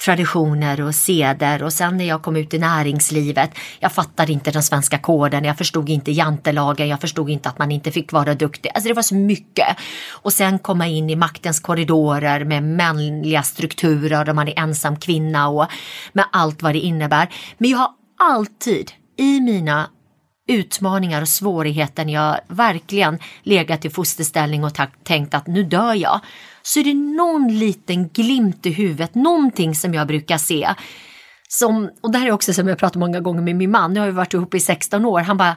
traditioner 0.04 0.80
och 0.80 0.94
seder 0.94 1.62
och 1.62 1.73
sen 1.73 1.97
när 1.97 2.04
jag 2.04 2.23
kom 2.23 2.37
ut 2.37 2.54
i 2.54 2.59
näringslivet, 2.59 3.50
jag 3.80 3.92
fattade 3.92 4.32
inte 4.32 4.50
den 4.50 4.62
svenska 4.62 4.99
koden, 4.99 5.44
jag 5.44 5.59
förstod 5.59 5.88
inte 5.88 6.12
jantelagen, 6.12 6.88
jag 6.88 7.00
förstod 7.00 7.30
inte 7.30 7.49
att 7.49 7.59
man 7.59 7.71
inte 7.71 7.90
fick 7.90 8.12
vara 8.12 8.35
duktig. 8.35 8.71
Alltså 8.75 8.88
det 8.88 8.94
var 8.94 9.02
så 9.02 9.14
mycket. 9.14 9.76
Och 10.11 10.32
sen 10.32 10.59
komma 10.59 10.88
in 10.92 11.11
i 11.11 11.16
maktens 11.16 11.61
korridorer 11.61 12.44
med 12.44 12.62
manliga 12.62 13.42
strukturer 13.42 14.25
där 14.25 14.32
man 14.32 14.49
är 14.49 14.58
ensam 14.58 14.96
kvinna 14.96 15.49
och 15.49 15.66
med 16.12 16.25
allt 16.32 16.62
vad 16.62 16.75
det 16.75 16.80
innebär. 16.80 17.28
Men 17.58 17.70
jag 17.70 17.78
har 17.78 17.90
alltid 18.20 18.92
i 19.18 19.40
mina 19.40 19.88
utmaningar 20.49 21.22
och 21.22 21.28
svårigheter 21.28 22.04
när 22.04 22.12
jag 22.12 22.40
verkligen 22.49 23.18
legat 23.42 23.84
i 23.84 23.90
fosterställning 23.90 24.64
och 24.64 24.72
tänkt 25.04 25.34
att 25.34 25.46
nu 25.46 25.62
dör 25.62 25.94
jag. 25.94 26.20
Så 26.62 26.80
är 26.80 26.84
det 26.84 26.94
någon 26.94 27.58
liten 27.58 28.08
glimt 28.08 28.66
i 28.66 28.70
huvudet, 28.70 29.14
någonting 29.14 29.75
som 29.75 29.94
jag 29.94 30.06
brukar 30.06 30.38
se. 30.38 30.68
Som, 31.49 31.90
och 32.02 32.12
det 32.12 32.18
här 32.18 32.26
är 32.26 32.32
också 32.32 32.52
som 32.52 32.68
jag 32.68 32.78
pratat 32.78 33.00
många 33.00 33.20
gånger 33.20 33.42
med 33.42 33.56
min 33.56 33.70
man, 33.70 33.92
nu 33.92 34.00
har 34.00 34.06
vi 34.06 34.12
varit 34.12 34.34
ihop 34.34 34.54
i 34.54 34.61
16 34.61 35.04
år, 35.04 35.20
han 35.20 35.37
bara 35.37 35.56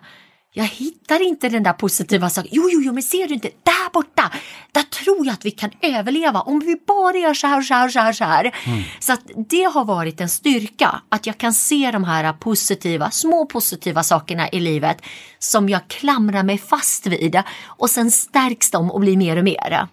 jag 0.57 0.65
hittar 0.65 1.27
inte 1.27 1.49
den 1.49 1.63
där 1.63 1.73
positiva 1.73 2.29
saken. 2.29 2.51
Jo, 2.53 2.69
jo, 2.71 2.81
jo, 2.83 2.93
men 2.93 3.03
ser 3.03 3.27
du 3.27 3.33
inte? 3.33 3.47
Där 3.63 3.93
borta, 3.93 4.31
där 4.71 4.83
tror 4.83 5.25
jag 5.25 5.33
att 5.33 5.45
vi 5.45 5.51
kan 5.51 5.71
överleva 5.81 6.41
om 6.41 6.59
vi 6.59 6.75
bara 6.87 7.17
gör 7.17 7.33
så 7.33 7.47
här, 7.47 7.61
så 7.61 7.73
här, 7.73 7.89
så 7.89 7.99
här, 7.99 8.13
så 8.13 8.23
här. 8.23 8.55
Mm. 8.65 8.83
Så 8.99 9.13
att 9.13 9.21
det 9.49 9.63
har 9.63 9.85
varit 9.85 10.21
en 10.21 10.29
styrka 10.29 11.01
att 11.09 11.27
jag 11.27 11.37
kan 11.37 11.53
se 11.53 11.91
de 11.91 12.03
här 12.03 12.33
positiva, 12.33 13.11
små 13.11 13.45
positiva 13.45 14.03
sakerna 14.03 14.49
i 14.49 14.59
livet 14.59 14.97
som 15.39 15.69
jag 15.69 15.87
klamrar 15.87 16.43
mig 16.43 16.57
fast 16.57 17.07
vid 17.07 17.41
och 17.65 17.89
sen 17.89 18.11
stärks 18.11 18.71
de 18.71 18.91
och 18.91 18.99
blir 18.99 19.17
mer 19.17 19.37
och 19.37 19.43
mer. 19.43 19.87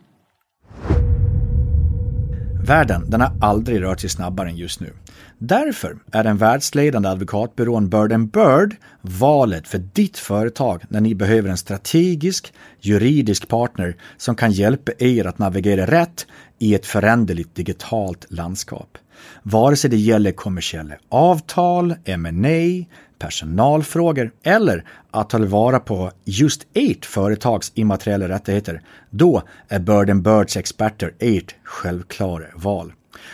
Världen, 2.66 3.10
den 3.10 3.20
har 3.20 3.32
aldrig 3.40 3.82
rört 3.82 4.00
sig 4.00 4.10
snabbare 4.10 4.48
än 4.48 4.56
just 4.56 4.80
nu. 4.80 4.94
Därför 5.44 5.96
är 6.12 6.24
den 6.24 6.36
världsledande 6.36 7.08
advokatbyrån 7.08 7.88
Bird 7.88 8.30
Bird 8.30 8.76
valet 9.00 9.68
för 9.68 9.78
ditt 9.78 10.18
företag 10.18 10.82
när 10.88 11.00
ni 11.00 11.14
behöver 11.14 11.48
en 11.48 11.56
strategisk 11.56 12.52
juridisk 12.80 13.48
partner 13.48 13.96
som 14.16 14.34
kan 14.34 14.52
hjälpa 14.52 14.92
er 14.98 15.26
att 15.26 15.38
navigera 15.38 15.86
rätt 15.86 16.26
i 16.58 16.74
ett 16.74 16.86
föränderligt 16.86 17.54
digitalt 17.54 18.26
landskap. 18.28 18.98
Vare 19.42 19.76
sig 19.76 19.90
det 19.90 19.96
gäller 19.96 20.32
kommersiella 20.32 20.94
avtal, 21.08 21.94
M&A, 22.04 22.84
personalfrågor 23.18 24.30
eller 24.42 24.84
att 25.10 25.30
ta 25.30 25.38
vara 25.38 25.80
på 25.80 26.10
just 26.24 26.66
ert 26.74 27.04
företags 27.04 27.72
immateriella 27.74 28.28
rättigheter, 28.28 28.82
då 29.10 29.42
är 29.68 29.78
Bird 29.78 30.22
Birds 30.22 30.56
experter 30.56 31.14
ert 31.18 31.54
självklara 31.64 32.46
val. 32.54 32.92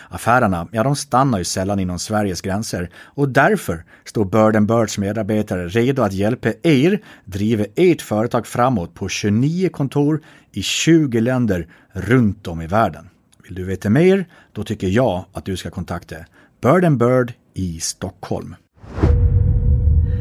Affärerna, 0.08 0.68
ja 0.72 0.82
de 0.82 0.96
stannar 0.96 1.38
ju 1.38 1.44
sällan 1.44 1.78
inom 1.80 1.98
Sveriges 1.98 2.40
gränser 2.40 2.90
och 2.96 3.28
därför 3.28 3.84
står 4.04 4.24
Bird 4.24 4.66
Birds 4.66 4.98
medarbetare 4.98 5.68
redo 5.68 6.02
att 6.02 6.12
hjälpa 6.12 6.52
er 6.62 7.02
driva 7.24 7.64
ert 7.76 8.02
företag 8.02 8.46
framåt 8.46 8.94
på 8.94 9.08
29 9.08 9.68
kontor 9.68 10.20
i 10.52 10.62
20 10.62 11.20
länder 11.20 11.68
runt 11.92 12.46
om 12.46 12.62
i 12.62 12.66
världen. 12.66 13.08
Vill 13.44 13.54
du 13.54 13.64
veta 13.64 13.90
mer? 13.90 14.28
Då 14.52 14.64
tycker 14.64 14.86
jag 14.86 15.24
att 15.32 15.44
du 15.44 15.56
ska 15.56 15.70
kontakta 15.70 16.16
Bird 16.62 16.98
Bird 16.98 17.32
i 17.54 17.80
Stockholm. 17.80 18.54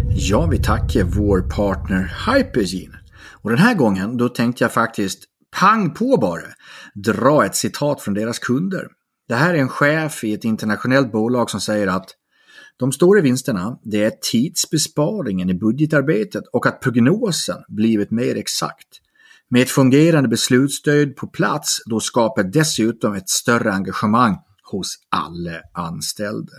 Jag 0.10 0.50
vill 0.50 0.64
tacka 0.64 1.06
vår 1.06 1.42
partner 1.42 2.14
Hypergene. 2.28 2.98
Och 3.42 3.50
den 3.50 3.60
här 3.60 3.76
gången 3.76 4.18
då 4.18 4.30
tänkte 4.30 4.64
jag 4.64 4.74
faktiskt 4.74 5.24
pang 5.60 5.94
på 5.94 6.18
bara 6.18 6.42
dra 6.96 7.46
ett 7.46 7.56
citat 7.56 8.02
från 8.02 8.14
deras 8.14 8.40
kunder. 8.40 8.88
Det 9.28 9.36
här 9.36 9.54
är 9.54 9.58
en 9.58 9.70
chef 9.70 10.24
i 10.24 10.34
ett 10.34 10.44
internationellt 10.44 11.12
bolag 11.12 11.50
som 11.50 11.62
säger 11.62 11.88
att 11.88 12.10
de 12.80 12.92
stora 12.92 13.22
vinsterna, 13.22 13.80
det 13.84 14.04
är 14.04 14.12
tidsbesparingen 14.32 15.50
i 15.50 15.54
budgetarbetet 15.54 16.44
och 16.54 16.68
att 16.68 16.82
prognosen 16.82 17.58
blivit 17.68 18.12
mer 18.12 18.36
exakt. 18.36 18.88
Med 19.50 19.62
ett 19.62 19.70
fungerande 19.70 20.30
beslutsstöd 20.30 21.16
på 21.16 21.28
plats 21.28 21.82
då 21.86 22.00
skapar 22.00 22.44
dessutom 22.44 23.14
ett 23.14 23.30
större 23.30 23.72
engagemang 23.72 24.38
hos 24.72 24.96
alla 25.10 25.62
anställda. 25.74 26.54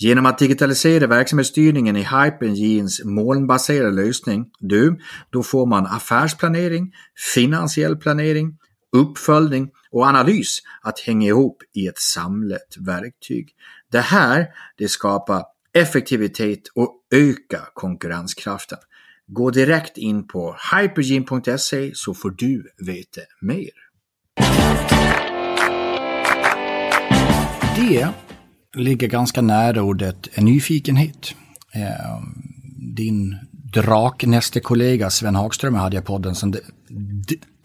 Genom 0.00 0.26
att 0.26 0.38
digitalisera 0.38 1.06
verksamhetsstyrningen 1.06 1.96
i 1.96 2.02
Hypergenes 2.02 3.04
molnbaserade 3.04 3.90
lösning, 3.90 4.46
du, 4.60 4.98
då 5.30 5.42
får 5.42 5.66
man 5.66 5.86
affärsplanering, 5.86 6.92
finansiell 7.34 7.96
planering, 7.96 8.58
uppföljning 8.92 9.70
och 9.90 10.06
analys 10.06 10.58
att 10.82 11.00
hänga 11.00 11.26
ihop 11.26 11.62
i 11.74 11.86
ett 11.86 11.98
samlat 11.98 12.76
verktyg. 12.78 13.48
Det 13.92 14.00
här 14.00 14.46
det 14.76 14.88
skapar 14.88 15.44
effektivitet 15.72 16.62
och 16.74 16.94
ökar 17.14 17.68
konkurrenskraften. 17.74 18.78
Gå 19.26 19.50
direkt 19.50 19.98
in 19.98 20.26
på 20.26 20.56
hypergene.se 20.72 21.90
så 21.94 22.14
får 22.14 22.30
du 22.30 22.64
veta 22.78 23.20
mer. 23.40 23.70
Det 27.76 28.08
ligger 28.74 29.08
ganska 29.08 29.42
nära 29.42 29.82
ordet 29.82 30.36
nyfikenhet. 30.36 31.34
Ehm, 31.72 32.42
din 32.96 33.36
draknästekollega 33.74 35.10
Sven 35.10 35.34
Hagström 35.34 35.74
hade 35.74 35.96
jag 35.96 36.04
podden 36.04 36.34
som 36.34 36.54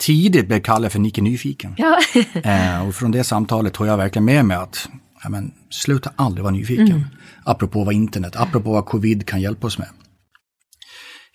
tidigt 0.06 0.48
blev 0.48 0.60
kallad 0.60 0.92
för 0.92 1.00
Nicke 1.00 1.22
Nyfiken. 1.22 1.76
Ja. 1.78 2.00
Eh, 2.44 2.88
och 2.88 2.96
från 2.96 3.12
det 3.12 3.24
samtalet 3.24 3.74
tog 3.74 3.88
jag 3.88 3.98
verkligen 3.98 4.26
med 4.26 4.46
mig 4.46 4.58
att 4.58 4.90
ja, 5.24 5.30
men, 5.30 5.52
sluta 5.70 6.12
aldrig 6.16 6.44
vara 6.44 6.54
nyfiken. 6.54 6.92
Mm. 6.92 7.04
Apropå 7.44 7.84
vad 7.84 7.94
internet, 7.94 8.36
apropå 8.36 8.74
vad 8.74 8.86
covid 8.86 9.28
kan 9.28 9.42
hjälpa 9.42 9.68
oss 9.68 9.78
med. 9.78 9.88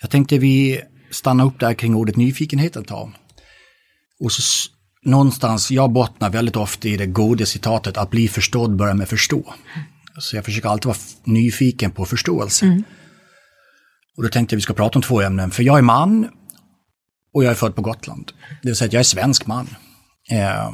Jag 0.01 0.11
tänkte 0.11 0.39
vi 0.39 0.81
stanna 1.11 1.45
upp 1.45 1.61
där 1.61 1.75
kring 1.75 1.95
ordet 1.95 2.17
nyfikenhet 2.17 2.77
ett 2.77 2.87
tag. 2.87 3.13
Och 4.21 4.33
så 4.33 4.71
någonstans, 5.05 5.71
jag 5.71 5.93
bottnar 5.93 6.31
väldigt 6.31 6.57
ofta 6.57 6.89
i 6.89 6.97
det 6.97 7.07
goda 7.07 7.47
citatet 7.47 7.97
att 7.97 8.11
bli 8.11 8.29
förstådd 8.29 8.77
börjar 8.77 8.95
med 8.95 9.09
förstå. 9.09 9.55
Så 10.19 10.37
jag 10.37 10.45
försöker 10.45 10.69
alltid 10.69 10.87
vara 10.87 10.99
nyfiken 11.25 11.91
på 11.91 12.05
förståelse. 12.05 12.67
Mm. 12.67 12.83
Och 14.17 14.23
då 14.23 14.29
tänkte 14.29 14.55
jag 14.55 14.57
vi 14.57 14.63
ska 14.63 14.73
prata 14.73 14.99
om 14.99 15.03
två 15.03 15.21
ämnen, 15.21 15.51
för 15.51 15.63
jag 15.63 15.79
är 15.79 15.83
man 15.83 16.29
och 17.35 17.45
jag 17.45 17.51
är 17.51 17.55
född 17.55 17.75
på 17.75 17.83
Gotland. 17.83 18.33
Det 18.63 18.69
vill 18.69 18.77
säga 18.77 18.87
att 18.87 18.93
jag 18.93 19.01
är 19.01 19.05
svensk 19.05 19.47
man. 19.47 19.69
Eh, 20.31 20.71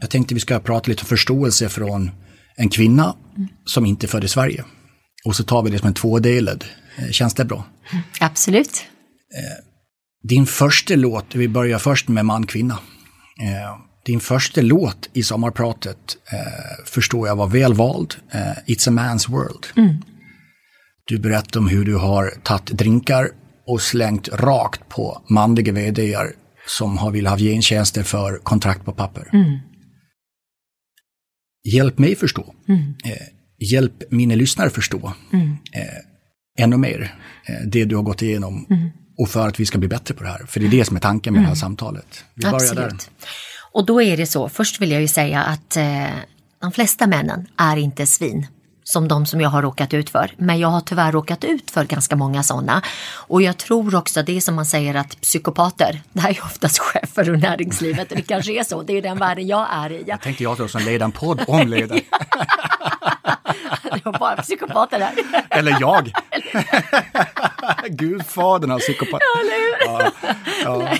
jag 0.00 0.10
tänkte 0.10 0.34
vi 0.34 0.40
ska 0.40 0.60
prata 0.60 0.88
lite 0.88 1.02
om 1.02 1.06
förståelse 1.06 1.68
från 1.68 2.10
en 2.56 2.68
kvinna 2.68 3.16
mm. 3.36 3.48
som 3.64 3.86
inte 3.86 4.06
är 4.06 4.08
född 4.08 4.24
i 4.24 4.28
Sverige. 4.28 4.64
Och 5.24 5.36
så 5.36 5.44
tar 5.44 5.62
vi 5.62 5.70
det 5.70 5.78
som 5.78 5.88
en 5.88 5.94
tvådelad. 5.94 6.64
Eh, 6.96 7.10
känns 7.10 7.34
det 7.34 7.44
bra? 7.44 7.64
Absolut. 8.20 8.84
Eh, 9.34 9.64
din 10.22 10.46
första 10.46 10.94
låt, 10.94 11.34
vi 11.34 11.48
börjar 11.48 11.78
först 11.78 12.08
med 12.08 12.24
man-kvinna. 12.24 12.78
Eh, 13.42 13.78
din 14.04 14.20
första 14.20 14.60
låt 14.60 15.08
i 15.12 15.22
sommarpratet 15.22 16.16
eh, 16.32 16.84
förstår 16.86 17.28
jag 17.28 17.36
var 17.36 17.46
välvald. 17.46 18.14
Eh, 18.30 18.40
It's 18.66 18.88
a 18.88 18.92
man's 18.92 19.30
world. 19.30 19.66
Mm. 19.76 20.02
Du 21.04 21.18
berättar 21.18 21.60
om 21.60 21.68
hur 21.68 21.84
du 21.84 21.96
har 21.96 22.30
tagit 22.42 22.66
drinkar 22.66 23.30
och 23.68 23.80
slängt 23.80 24.28
rakt 24.28 24.88
på 24.88 25.22
manliga 25.28 25.72
vdar 25.72 26.32
som 26.66 26.98
har 26.98 27.10
velat 27.10 27.32
ha 27.32 27.38
gentjänster 27.38 28.02
för 28.02 28.38
kontrakt 28.38 28.84
på 28.84 28.92
papper. 28.92 29.30
Mm. 29.32 29.58
Hjälp 31.64 31.98
mig 31.98 32.16
förstå. 32.16 32.54
Mm. 32.68 32.94
Eh, 33.04 33.26
hjälp 33.70 34.10
mina 34.10 34.34
lyssnare 34.34 34.70
förstå. 34.70 35.12
Mm. 35.32 35.50
Eh, 35.50 36.64
ännu 36.64 36.76
mer 36.76 37.14
eh, 37.48 37.66
det 37.66 37.84
du 37.84 37.96
har 37.96 38.02
gått 38.02 38.22
igenom. 38.22 38.66
Mm. 38.70 38.88
Och 39.18 39.28
för 39.28 39.48
att 39.48 39.60
vi 39.60 39.66
ska 39.66 39.78
bli 39.78 39.88
bättre 39.88 40.14
på 40.14 40.22
det 40.22 40.30
här. 40.30 40.46
För 40.46 40.60
det 40.60 40.66
är 40.66 40.70
det 40.70 40.84
som 40.84 40.96
är 40.96 41.00
tanken 41.00 41.32
med 41.32 41.42
det 41.42 41.46
här 41.46 41.52
mm. 41.52 41.56
samtalet. 41.56 42.24
Vi 42.34 42.42
börjar 42.42 42.56
Absolut. 42.56 42.88
där. 42.88 42.98
Och 43.72 43.86
då 43.86 44.02
är 44.02 44.16
det 44.16 44.26
så, 44.26 44.48
först 44.48 44.80
vill 44.80 44.90
jag 44.90 45.00
ju 45.00 45.08
säga 45.08 45.42
att 45.42 45.76
eh, 45.76 46.06
de 46.60 46.72
flesta 46.72 47.06
männen 47.06 47.46
är 47.56 47.76
inte 47.76 48.06
svin 48.06 48.46
som 48.88 49.08
de 49.08 49.26
som 49.26 49.40
jag 49.40 49.48
har 49.48 49.62
råkat 49.62 49.94
ut 49.94 50.10
för. 50.10 50.30
Men 50.36 50.58
jag 50.58 50.68
har 50.68 50.80
tyvärr 50.80 51.12
råkat 51.12 51.44
ut 51.44 51.70
för 51.70 51.84
ganska 51.84 52.16
många 52.16 52.42
sådana. 52.42 52.82
Och 53.14 53.42
jag 53.42 53.56
tror 53.56 53.94
också 53.94 54.22
det 54.22 54.36
är 54.36 54.40
som 54.40 54.54
man 54.54 54.66
säger 54.66 54.94
att 54.94 55.20
psykopater, 55.20 56.00
det 56.12 56.20
här 56.20 56.30
är 56.30 56.44
oftast 56.44 56.78
chefer 56.78 57.30
och 57.30 57.38
näringslivet 57.38 58.08
det 58.08 58.22
kanske 58.22 58.52
är 58.52 58.64
så, 58.64 58.82
det 58.82 58.92
är 58.92 59.02
den 59.02 59.18
världen 59.18 59.46
jag 59.46 59.66
är 59.70 59.92
i. 59.92 60.04
Jag 60.06 60.20
tänkte 60.20 60.42
jag 60.42 60.56
då 60.56 60.68
som 60.68 60.82
leder 60.82 61.04
en 61.04 61.12
podd 61.12 61.40
om 61.46 61.68
ledare. 61.68 62.00
det 63.82 64.04
var 64.04 64.18
bara 64.18 64.36
psykopater 64.36 64.98
där. 64.98 65.12
Eller 65.50 65.76
jag. 65.80 66.12
Gudfadern 67.88 68.70
av 68.70 68.78
psykopat. 68.78 69.20
Ja, 69.20 69.42
hur? 69.42 69.86
Ja, 69.86 70.12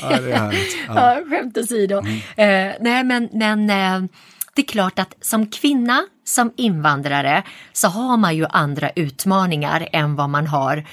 ja, 0.03 0.21
det 0.21 0.33
är 0.33 0.39
härligt. 0.39 0.77
Ja. 0.89 1.15
Ja, 1.15 1.21
skämt 1.31 1.59
åsido. 1.59 1.99
Mm. 1.99 2.17
Eh, 2.17 2.77
nej, 2.81 3.05
men, 3.05 3.29
men 3.33 3.71
eh, 3.71 4.11
det 4.55 4.63
är 4.63 4.67
klart 4.67 4.99
att 4.99 5.15
som 5.21 5.51
kvinna, 5.51 6.07
som 6.29 6.53
invandrare, 6.57 7.43
så 7.73 7.89
har 7.89 8.17
man 8.17 8.37
ju 8.37 8.47
andra 8.51 8.91
utmaningar 8.91 9.89
än 9.93 10.17
vad 10.17 10.31
man 10.31 10.47
har 10.47 10.87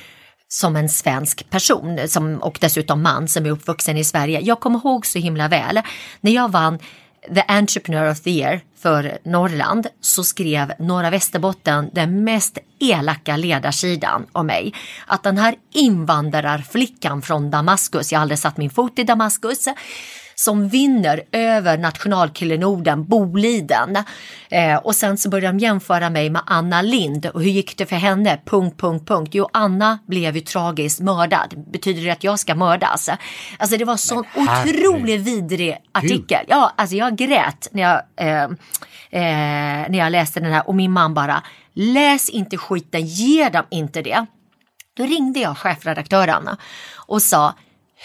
som 0.47 0.75
en 0.75 0.89
svensk 0.89 1.49
person 1.49 1.99
som, 2.07 2.37
och 2.37 2.57
dessutom 2.61 3.01
man 3.01 3.27
som 3.27 3.45
är 3.45 3.49
uppvuxen 3.49 3.97
i 3.97 4.03
Sverige. 4.03 4.39
Jag 4.41 4.59
kommer 4.59 4.79
ihåg 4.79 5.05
så 5.05 5.19
himla 5.19 5.47
väl 5.47 5.81
när 6.21 6.31
jag 6.31 6.51
vann 6.51 6.79
The 7.35 7.43
Entrepreneur 7.47 8.11
of 8.11 8.21
the 8.21 8.29
Year 8.29 8.61
för 8.77 9.17
Norrland 9.23 9.87
så 10.01 10.23
skrev 10.23 10.73
Norra 10.79 11.09
Västerbotten 11.09 11.89
den 11.93 12.23
mest 12.23 12.57
elaka 12.79 13.37
ledarsidan 13.37 14.25
om 14.31 14.47
mig. 14.47 14.73
Att 15.07 15.23
den 15.23 15.37
här 15.37 15.55
invandrarflickan 15.73 17.21
från 17.21 17.51
Damaskus, 17.51 18.11
jag 18.11 18.19
har 18.19 18.21
aldrig 18.21 18.39
satt 18.39 18.57
min 18.57 18.69
fot 18.69 18.99
i 18.99 19.03
Damaskus, 19.03 19.67
som 20.35 20.67
vinner 20.67 21.23
över 21.31 21.77
nationalklenoden 21.77 23.05
Boliden. 23.05 23.97
Eh, 24.49 24.77
och 24.77 24.95
sen 24.95 25.17
så 25.17 25.29
börjar 25.29 25.53
de 25.53 25.59
jämföra 25.59 26.09
mig 26.09 26.29
med 26.29 26.41
Anna 26.45 26.81
Lind 26.81 27.25
och 27.25 27.41
hur 27.41 27.49
gick 27.49 27.77
det 27.77 27.85
för 27.85 27.95
henne? 27.95 28.39
Punkt, 28.45 28.79
punkt, 28.79 29.07
punkt. 29.07 29.29
Jo, 29.33 29.49
Anna 29.53 29.99
blev 30.07 30.35
ju 30.35 30.41
tragiskt 30.41 30.99
mördad. 30.99 31.53
Betyder 31.71 32.01
det 32.05 32.11
att 32.11 32.23
jag 32.23 32.39
ska 32.39 32.55
mördas? 32.55 33.09
Alltså 33.57 33.77
det 33.77 33.85
var 33.85 33.97
så 33.97 34.23
otroligt 34.35 35.21
vidrig 35.21 35.77
artikel. 35.91 36.45
Ja, 36.47 36.71
alltså 36.75 36.95
jag 36.95 37.15
grät 37.15 37.67
när 37.71 37.81
jag, 37.81 38.01
eh, 38.17 38.43
eh, 38.43 39.89
när 39.89 39.97
jag 39.97 40.11
läste 40.11 40.39
den 40.39 40.53
här 40.53 40.67
och 40.67 40.75
min 40.75 40.91
man 40.91 41.13
bara 41.13 41.43
läs 41.73 42.29
inte 42.29 42.57
skiten, 42.57 43.05
ge 43.05 43.49
dem 43.49 43.63
inte 43.69 44.01
det. 44.01 44.25
Då 44.97 45.03
ringde 45.03 45.39
jag 45.39 45.57
chefredaktören 45.57 46.49
och 47.07 47.21
sa 47.21 47.53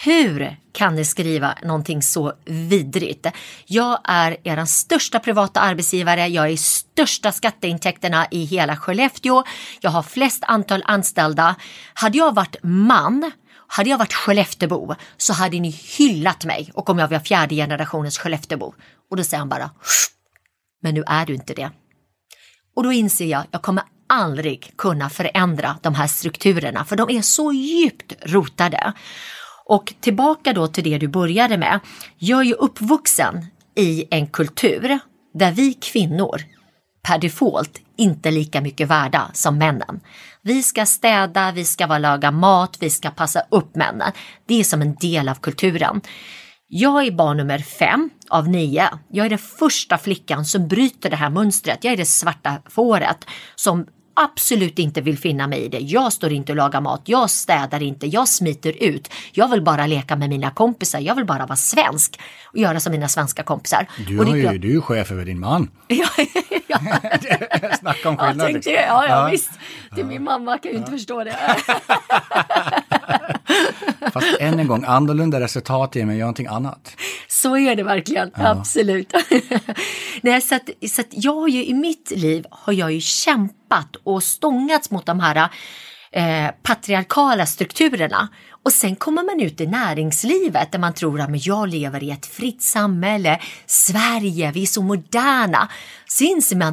hur 0.03 0.57
kan 0.71 0.95
ni 0.95 1.05
skriva 1.05 1.55
någonting 1.63 2.01
så 2.01 2.33
vidrigt? 2.45 3.27
Jag 3.65 3.99
är 4.03 4.37
er 4.43 4.65
största 4.65 5.19
privata 5.19 5.59
arbetsgivare, 5.59 6.27
jag 6.27 6.51
är 6.51 6.57
största 6.57 7.31
skatteintäkterna 7.31 8.27
i 8.31 8.43
hela 8.43 8.75
Skellefteå, 8.75 9.43
jag 9.81 9.91
har 9.91 10.03
flest 10.03 10.43
antal 10.47 10.83
anställda. 10.85 11.55
Hade 11.93 12.17
jag 12.17 12.35
varit 12.35 12.55
man 12.63 13.31
hade 13.67 13.89
jag 13.89 13.97
varit 13.97 14.13
Skelleftebo 14.13 14.95
så 15.17 15.33
hade 15.33 15.59
ni 15.59 15.69
hyllat 15.69 16.45
mig 16.45 16.71
och 16.73 16.89
om 16.89 16.99
jag 16.99 17.07
var 17.07 17.19
fjärde 17.19 17.55
generationens 17.55 18.17
Skelleftebo. 18.17 18.73
Och 19.09 19.17
då 19.17 19.23
säger 19.23 19.39
han 19.39 19.49
bara, 19.49 19.69
men 20.81 20.93
nu 20.93 21.03
är 21.07 21.25
du 21.25 21.33
inte 21.33 21.53
det. 21.53 21.71
Och 22.75 22.83
då 22.83 22.91
inser 22.91 23.25
jag, 23.25 23.43
jag 23.51 23.61
kommer 23.61 23.83
aldrig 24.09 24.73
kunna 24.77 25.09
förändra 25.09 25.77
de 25.81 25.95
här 25.95 26.07
strukturerna 26.07 26.85
för 26.85 26.95
de 26.95 27.09
är 27.09 27.21
så 27.21 27.53
djupt 27.53 28.13
rotade. 28.25 28.93
Och 29.71 29.93
tillbaka 29.99 30.53
då 30.53 30.67
till 30.67 30.83
det 30.83 30.97
du 30.97 31.07
började 31.07 31.57
med. 31.57 31.79
Jag 32.17 32.39
är 32.39 32.43
ju 32.43 32.53
uppvuxen 32.53 33.45
i 33.75 34.05
en 34.11 34.27
kultur 34.27 34.99
där 35.33 35.51
vi 35.51 35.73
kvinnor 35.73 36.41
per 37.07 37.17
default 37.17 37.81
inte 37.97 38.31
lika 38.31 38.61
mycket 38.61 38.87
värda 38.87 39.31
som 39.33 39.57
männen. 39.57 39.99
Vi 40.41 40.63
ska 40.63 40.85
städa, 40.85 41.51
vi 41.51 41.65
ska 41.65 41.97
laga 41.97 42.31
mat, 42.31 42.77
vi 42.79 42.89
ska 42.89 43.09
passa 43.09 43.43
upp 43.51 43.75
männen. 43.75 44.11
Det 44.47 44.59
är 44.59 44.63
som 44.63 44.81
en 44.81 44.95
del 44.95 45.29
av 45.29 45.35
kulturen. 45.35 46.01
Jag 46.67 47.07
är 47.07 47.11
barn 47.11 47.37
nummer 47.37 47.59
fem 47.59 48.09
av 48.29 48.49
nio. 48.49 48.89
Jag 49.09 49.25
är 49.25 49.29
den 49.29 49.37
första 49.37 49.97
flickan 49.97 50.45
som 50.45 50.67
bryter 50.67 51.09
det 51.09 51.15
här 51.15 51.29
mönstret. 51.29 51.83
Jag 51.83 51.93
är 51.93 51.97
det 51.97 52.05
svarta 52.05 52.61
fåret 52.69 53.25
som 53.55 53.85
absolut 54.13 54.79
inte 54.79 55.01
vill 55.01 55.17
finna 55.17 55.47
mig 55.47 55.59
i 55.59 55.67
det. 55.67 55.79
Jag 55.79 56.13
står 56.13 56.31
inte 56.31 56.51
och 56.51 56.55
lagar 56.55 56.81
mat, 56.81 57.01
jag 57.05 57.29
städar 57.29 57.83
inte, 57.83 58.07
jag 58.07 58.27
smiter 58.27 58.83
ut. 58.83 59.09
Jag 59.31 59.47
vill 59.47 59.61
bara 59.61 59.85
leka 59.87 60.15
med 60.15 60.29
mina 60.29 60.51
kompisar, 60.51 60.99
jag 60.99 61.15
vill 61.15 61.25
bara 61.25 61.45
vara 61.45 61.55
svensk 61.55 62.19
och 62.45 62.57
göra 62.57 62.79
som 62.79 62.91
mina 62.91 63.07
svenska 63.07 63.43
kompisar. 63.43 63.87
Du, 64.07 64.19
och 64.19 64.25
det 64.25 64.31
ju, 64.37 64.41
klart- 64.41 64.61
du 64.61 64.67
är 64.67 64.71
ju 64.73 64.81
chef 64.81 65.11
över 65.11 65.25
din 65.25 65.39
man. 65.39 65.71
Ja, 65.87 66.07
ja, 66.67 66.79
Snacka 67.79 68.09
om 68.09 68.15
ja, 68.19 68.27
skillnad. 68.27 68.47
tänkte 68.47 68.51
liksom. 68.53 68.73
jag. 68.73 68.83
Ja, 68.87 69.05
ja, 69.07 69.23
Ja. 69.25 69.29
visst. 69.31 69.49
Det 69.95 70.03
min 70.03 70.23
mamma 70.23 70.57
kan 70.57 70.71
ju 70.71 70.77
inte 70.77 70.91
förstå 70.91 71.23
det. 71.23 71.35
Fast 74.13 74.37
än 74.39 74.59
en 74.59 74.67
gång, 74.67 74.83
annorlunda 74.87 75.39
resultat 75.39 75.95
ger 75.95 76.05
mig 76.05 76.17
någonting 76.17 76.47
annat. 76.47 76.95
Så 77.27 77.57
är 77.57 77.75
det 77.75 77.83
verkligen, 77.83 78.31
absolut. 78.33 79.13
Nej, 80.21 80.41
så 80.41 80.55
att, 80.55 80.69
så 80.89 81.01
att 81.01 81.07
jag 81.09 81.35
har 81.35 81.47
ju 81.47 81.65
i 81.65 81.73
mitt 81.73 82.11
liv 82.15 82.45
har 82.51 82.73
jag 82.73 82.91
ju 82.91 83.01
kämpat 83.01 83.95
och 84.03 84.23
stångats 84.23 84.91
mot 84.91 85.05
de 85.05 85.19
här 85.19 85.49
eh, 86.11 86.51
patriarkala 86.63 87.45
strukturerna. 87.45 88.29
Och 88.63 88.73
sen 88.73 88.95
kommer 88.95 89.23
man 89.23 89.39
ut 89.39 89.61
i 89.61 89.67
näringslivet 89.67 90.71
där 90.71 90.79
man 90.79 90.93
tror 90.93 91.21
att 91.21 91.45
jag 91.45 91.69
lever 91.69 92.03
i 92.03 92.11
ett 92.11 92.25
fritt 92.25 92.61
samhälle, 92.61 93.39
Sverige, 93.65 94.51
vi 94.51 94.61
är 94.61 94.65
så 94.65 94.81
moderna. 94.81 95.69
Så 96.07 96.23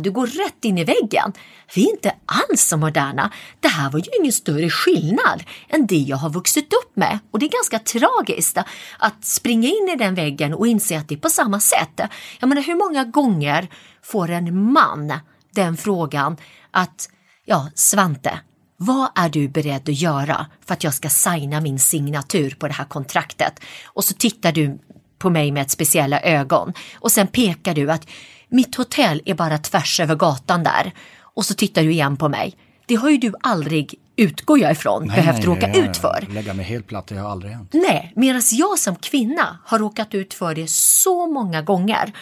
du 0.03 0.11
går 0.11 0.27
rätt 0.27 0.64
in 0.64 0.79
i 0.79 0.85
väggen. 0.85 1.33
Vi 1.74 1.85
är 1.85 1.90
inte 1.90 2.14
alls 2.27 2.62
så 2.62 2.77
moderna. 2.77 3.33
Det 3.61 3.68
här 3.68 3.90
var 3.90 3.98
ju 3.98 4.05
ingen 4.20 4.33
större 4.33 4.70
skillnad 4.70 5.44
än 5.68 5.87
det 5.87 5.96
jag 5.96 6.16
har 6.16 6.31
vuxit 6.31 6.72
upp 6.72 6.96
med. 6.96 7.18
Och 7.31 7.38
det 7.38 7.46
är 7.46 7.51
ganska 7.51 7.79
tragiskt 7.79 8.59
att 8.98 9.24
springa 9.24 9.68
in 9.68 9.88
i 9.94 9.96
den 9.96 10.14
väggen 10.14 10.55
och 10.55 10.66
inse 10.66 10.98
att 10.98 11.09
det 11.09 11.14
är 11.14 11.18
på 11.18 11.31
samma 11.31 11.61
sätt. 11.61 12.01
Jag 12.40 12.48
menar, 12.48 12.62
hur 12.62 12.74
många 12.74 13.05
gånger 13.05 13.68
får 14.03 14.31
en 14.31 14.72
man 14.72 15.12
den 15.55 15.77
frågan 15.77 16.37
att, 16.70 17.09
ja, 17.44 17.70
Svante, 17.74 18.40
vad 18.81 19.09
är 19.14 19.29
du 19.29 19.49
beredd 19.49 19.88
att 19.88 20.01
göra 20.01 20.47
för 20.67 20.75
att 20.75 20.85
jag 20.85 20.95
ska 20.95 21.09
signa 21.09 21.61
min 21.61 21.79
signatur 21.79 22.57
på 22.59 22.67
det 22.69 22.75
här 22.75 22.85
kontraktet? 22.85 23.61
Och 23.87 24.05
så 24.05 24.14
tittar 24.14 24.53
du 24.53 24.79
på 25.19 25.31
mig 25.31 25.53
med 25.53 25.62
ett 25.62 25.71
speciella 25.71 26.21
ögon 26.21 26.73
och 26.95 27.12
sen 27.12 27.27
pekar 27.27 27.75
du 27.75 27.91
att 27.91 28.07
mitt 28.49 28.75
hotell 28.75 29.23
är 29.25 29.35
bara 29.35 29.59
tvärs 29.59 30.01
över 30.01 30.14
gatan 30.14 30.62
där. 30.62 30.93
Och 31.23 31.45
så 31.45 31.55
tittar 31.55 31.83
du 31.83 31.91
igen 31.93 32.17
på 32.17 32.29
mig. 32.29 32.57
Det 32.87 32.95
har 32.95 33.11
ju 33.11 33.19
du 33.19 33.35
aldrig, 33.41 33.95
utgår 34.17 34.59
jag 34.59 34.73
ifrån, 34.73 35.07
behövt 35.07 35.45
råka 35.45 35.69
jag- 35.69 35.77
ut 35.77 35.97
för. 35.97 36.27
Lägga 36.31 36.55
mig 36.55 36.64
helt 36.64 36.87
platt, 36.87 37.07
det 37.07 37.19
har 37.19 37.31
aldrig 37.31 37.53
hänt. 37.53 37.71
Nej, 37.73 38.12
medan 38.17 38.43
jag 38.53 38.79
som 38.79 38.97
kvinna 38.97 39.59
har 39.64 39.79
råkat 39.79 40.14
ut 40.14 40.35
för 40.35 40.55
det 40.55 40.71
så 40.71 41.27
många 41.27 41.62
gånger. 41.62 42.12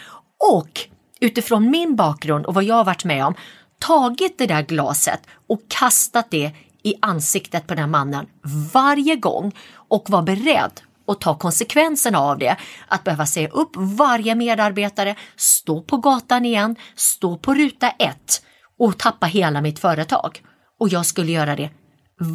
Och 0.54 0.80
utifrån 1.20 1.70
min 1.70 1.96
bakgrund 1.96 2.46
och 2.46 2.54
vad 2.54 2.64
jag 2.64 2.74
har 2.74 2.84
varit 2.84 3.04
med 3.04 3.24
om, 3.26 3.34
tagit 3.78 4.38
det 4.38 4.46
där 4.46 4.62
glaset 4.62 5.20
och 5.48 5.60
kastat 5.68 6.30
det 6.30 6.52
i 6.82 6.94
ansiktet 7.02 7.66
på 7.66 7.74
den 7.74 7.78
här 7.78 7.90
mannen 7.90 8.26
varje 8.72 9.16
gång 9.16 9.52
och 9.88 10.10
var 10.10 10.22
beredd 10.22 10.80
att 11.08 11.20
ta 11.20 11.38
konsekvenserna 11.38 12.18
av 12.18 12.38
det. 12.38 12.56
Att 12.88 13.04
behöva 13.04 13.26
säga 13.26 13.48
upp 13.48 13.70
varje 13.76 14.34
medarbetare, 14.34 15.14
stå 15.36 15.82
på 15.82 15.96
gatan 15.96 16.44
igen, 16.44 16.76
stå 16.94 17.38
på 17.38 17.54
ruta 17.54 17.90
ett 17.90 18.42
och 18.78 18.98
tappa 18.98 19.26
hela 19.26 19.60
mitt 19.60 19.78
företag. 19.78 20.42
Och 20.80 20.88
jag 20.88 21.06
skulle 21.06 21.32
göra 21.32 21.56
det 21.56 21.70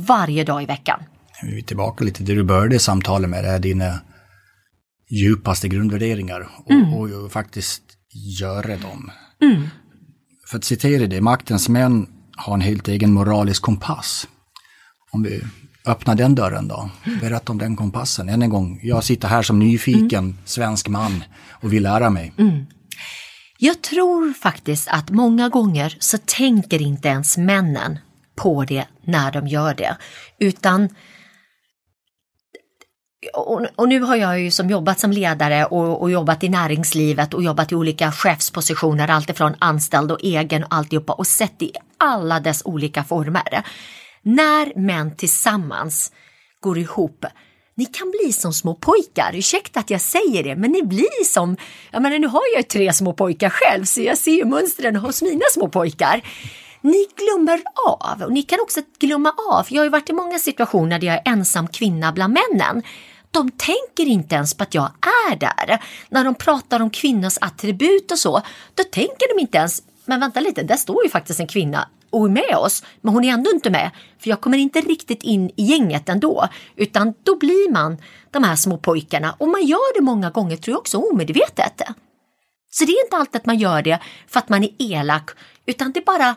varje 0.08 0.44
dag 0.44 0.64
i 0.64 0.66
veckan. 0.66 1.04
Vi 1.44 1.58
är 1.58 1.62
tillbaka 1.62 2.04
lite 2.04 2.18
till 2.18 2.26
det 2.26 2.36
du 2.36 2.44
började 2.44 2.80
samtalet 2.80 3.30
med, 3.30 3.44
det 3.44 3.50
är 3.50 3.60
dina 3.60 4.00
djupaste 5.10 5.68
grundvärderingar 5.68 6.50
och, 6.66 6.72
Mm. 6.72 6.94
och, 6.94 7.32
faktiskt 7.32 7.84
göra 8.40 8.78
dem. 8.78 9.12
För 10.52 10.58
att 10.58 10.64
citera 10.64 11.08
det, 11.08 11.22
maktens 11.22 11.70
män 11.70 12.08
har 12.38 12.54
en 12.54 12.62
helt 12.62 12.88
egen 12.88 13.14
moralisk 13.14 13.62
kompass. 13.62 14.28
Om 15.12 15.24
vi 15.24 15.42
öppnar 15.86 16.16
den 16.16 16.36
dörren 16.36 16.68
då, 16.68 16.90
berätta 17.22 17.52
om 17.52 17.58
den 17.58 17.76
kompassen. 17.76 18.30
Än 18.30 18.42
en 18.42 18.50
gång, 18.50 18.80
jag 18.84 19.04
sitter 19.04 19.28
här 19.28 19.42
som 19.42 19.60
nyfiken 19.60 20.24
Mm. 20.24 20.38
svensk 20.46 20.88
man 20.88 21.24
och 21.50 21.74
vill 21.74 21.84
lära 21.84 22.10
mig. 22.10 22.34
Mm. 22.38 22.66
Jag 23.58 23.82
tror 23.82 24.34
faktiskt 24.34 24.88
att 24.88 25.10
många 25.10 25.50
gånger 25.50 25.98
så 26.00 26.18
tänker 26.26 26.82
inte 26.82 27.08
ens 27.08 27.38
männen 27.38 28.00
på 28.36 28.64
det 28.64 28.86
när 29.04 29.32
de 29.32 29.48
gör 29.48 29.74
det. 29.74 29.98
Utan 30.40 30.90
och, 33.34 33.66
och 33.76 33.90
nu 33.90 34.00
har 34.00 34.16
jag 34.16 34.40
ju 34.40 34.52
som 34.52 34.70
jobbat 34.70 35.00
som 35.00 35.12
ledare 35.12 35.66
och, 35.66 36.02
och 36.02 36.12
jobbat 36.12 36.44
i 36.44 36.50
näringslivet 36.50 37.34
och 37.34 37.44
jobbat 37.44 37.72
i 37.72 37.76
olika 37.76 38.12
chefspositioner, 38.12 39.08
alltifrån 39.08 39.56
anställd 39.60 40.12
och 40.12 40.20
egen 40.22 40.64
och 40.64 40.74
alltihopa 40.76 41.14
och 41.14 41.28
sett 41.28 41.62
i 41.62 41.72
alla 41.98 42.40
dess 42.40 42.62
olika 42.66 43.04
former. 43.04 43.64
När 44.22 44.80
män 44.80 45.16
tillsammans 45.16 46.12
går 46.60 46.78
ihop 46.78 47.26
ni 47.76 47.86
kan 47.86 48.12
bli 48.12 48.34
som 48.34 48.54
små 48.54 48.76
pojkar, 48.76 49.32
ursäkta 49.34 49.80
att 49.80 49.90
jag 49.90 50.02
säger 50.02 50.44
det, 50.44 50.56
men 50.56 50.72
ni 50.72 50.84
blir 50.84 51.24
som, 51.24 51.58
jag 51.92 52.02
menar 52.02 52.20
nu 52.20 52.28
har 52.28 52.42
jag 52.54 52.60
ju 52.60 52.64
tre 52.64 52.94
små 52.94 53.14
pojkar 53.14 53.50
själv 53.50 53.86
så 53.86 54.02
jag 54.02 54.18
ser 54.18 54.32
ju 54.32 54.46
mönstren 54.46 54.96
hos 54.96 55.22
mina 55.22 55.46
små 55.52 55.68
pojkar. 55.68 56.22
Ni 56.82 57.08
glömmer 57.16 57.62
av 57.88 58.22
och 58.22 58.32
ni 58.32 58.44
kan 58.44 58.60
också 58.60 58.82
glömma 59.00 59.34
av, 59.52 59.66
jag 59.70 59.80
har 59.80 59.84
ju 59.84 59.90
varit 59.90 60.10
i 60.10 60.14
många 60.14 60.40
situationer 60.40 61.00
där 61.00 61.08
jag 61.08 61.16
är 61.16 61.32
ensam 61.32 61.68
kvinna 61.68 62.12
bland 62.12 62.34
männen. 62.34 62.84
De 63.32 63.52
tänker 63.52 64.06
inte 64.06 64.36
ens 64.36 64.54
på 64.54 64.64
att 64.64 64.74
jag 64.74 64.92
är 65.32 65.36
där. 65.36 65.84
När 66.10 66.24
de 66.24 66.36
pratar 66.36 66.80
om 66.80 66.90
kvinnors 66.90 67.38
attribut 67.42 68.12
och 68.12 68.20
så, 68.20 68.42
då 68.76 68.84
tänker 68.84 69.36
de 69.36 69.42
inte 69.42 69.58
ens, 69.58 69.84
men 70.06 70.20
vänta 70.20 70.40
lite, 70.40 70.64
där 70.64 70.78
står 70.78 71.04
ju 71.04 71.10
faktiskt 71.10 71.40
en 71.40 71.48
kvinna 71.48 71.88
och 72.10 72.26
är 72.26 72.30
med 72.30 72.56
oss, 72.58 72.84
men 73.02 73.14
hon 73.14 73.24
är 73.24 73.34
ändå 73.34 73.52
inte 73.52 73.70
med, 73.70 73.92
för 74.20 74.30
jag 74.30 74.42
kommer 74.42 74.58
inte 74.58 74.82
riktigt 74.82 75.24
in 75.24 75.50
i 75.56 75.64
gänget 75.64 76.10
ändå, 76.10 76.48
utan 76.76 77.14
då 77.24 77.38
blir 77.38 77.72
man 77.72 77.98
de 78.32 78.44
här 78.44 78.56
små 78.56 78.78
pojkarna 78.78 79.36
och 79.38 79.48
man 79.48 79.66
gör 79.66 79.96
det 79.96 80.02
många 80.02 80.30
gånger 80.30 80.58
tror 80.58 80.74
jag 80.74 80.80
också 80.80 80.98
omedvetet. 80.98 81.82
Så 82.72 82.86
det 82.86 82.92
är 82.92 83.06
inte 83.06 83.18
alltid 83.18 83.36
att 83.36 83.46
man 83.46 83.60
gör 83.60 83.82
det 83.82 84.00
för 84.28 84.40
att 84.40 84.50
man 84.50 84.64
är 84.64 84.72
elak, 84.80 85.30
utan 85.66 85.92
det 85.92 86.06
bara, 86.06 86.36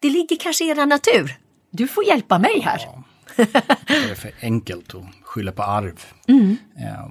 det 0.00 0.10
ligger 0.10 0.36
kanske 0.36 0.64
i 0.64 0.68
er 0.68 0.86
natur. 0.86 1.38
Du 1.70 1.88
får 1.88 2.04
hjälpa 2.04 2.38
mig 2.38 2.60
här. 2.60 2.88
Det 3.36 4.10
är 4.10 4.14
för 4.14 4.30
enkelt 4.40 4.94
att 4.94 5.02
skylla 5.22 5.52
på 5.52 5.62
arv. 5.62 6.04
Mm. 6.28 6.56
Eh, 6.78 7.08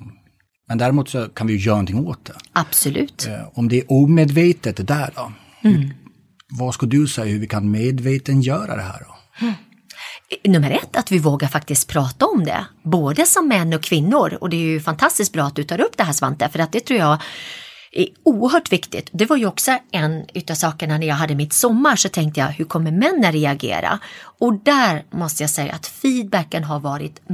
Men 0.67 0.77
däremot 0.77 1.09
så 1.09 1.29
kan 1.29 1.47
vi 1.47 1.53
ju 1.53 1.59
göra 1.59 1.75
någonting 1.75 2.07
åt 2.07 2.25
det. 2.25 2.33
Absolut. 2.53 3.27
Eh, 3.27 3.47
Om 3.53 3.69
det 3.69 3.77
är 3.79 3.91
omedvetet 3.91 4.77
det 4.77 4.83
där 4.83 5.13
då? 5.15 5.31
Mm. 5.69 5.89
Vad 6.49 6.73
ska 6.73 6.85
du 6.85 7.07
säga 7.07 7.27
hur 7.31 7.39
vi 7.39 7.47
kan 7.47 7.71
medvetengöra 7.71 8.75
det 8.75 8.81
här 8.81 8.99
då? 9.07 9.13
Nummer 10.51 10.71
ett, 10.71 10.95
att 10.95 11.11
vi 11.11 11.19
vågar 11.19 11.47
faktiskt 11.47 11.87
prata 11.89 12.25
om 12.25 12.43
det. 12.45 12.65
Både 12.83 13.25
som 13.25 13.47
män 13.47 13.73
och 13.73 13.83
kvinnor. 13.83 14.37
Och 14.41 14.49
det 14.49 14.55
är 14.57 14.61
ju 14.61 14.79
fantastiskt 14.79 15.33
bra 15.33 15.43
att 15.43 15.55
du 15.55 15.63
tar 15.63 15.81
upp 15.81 15.97
det 15.97 16.03
här 16.03 16.13
Svante, 16.13 16.49
för 16.49 16.59
att 16.59 16.71
det 16.71 16.79
tror 16.79 16.99
jag 16.99 17.21
är 17.91 18.07
oerhört 18.23 18.71
viktigt. 18.71 19.09
Det 19.11 19.25
var 19.25 19.37
ju 19.37 19.45
också 19.45 19.77
en 19.91 20.25
utav 20.33 20.55
sakerna 20.55 20.97
när 20.97 21.07
jag 21.07 21.15
hade 21.15 21.35
mitt 21.35 21.53
sommar 21.53 21.95
så 21.95 22.09
tänkte 22.09 22.39
jag, 22.39 22.47
hur 22.47 22.65
kommer 22.65 22.91
männen 22.91 23.31
reagera? 23.31 23.99
Och 24.39 24.53
där 24.53 25.05
måste 25.09 25.43
jag 25.43 25.49
säga 25.49 25.73
att 25.73 25.87
feedbacken 25.87 26.63
har 26.63 26.79
varit 26.79 27.29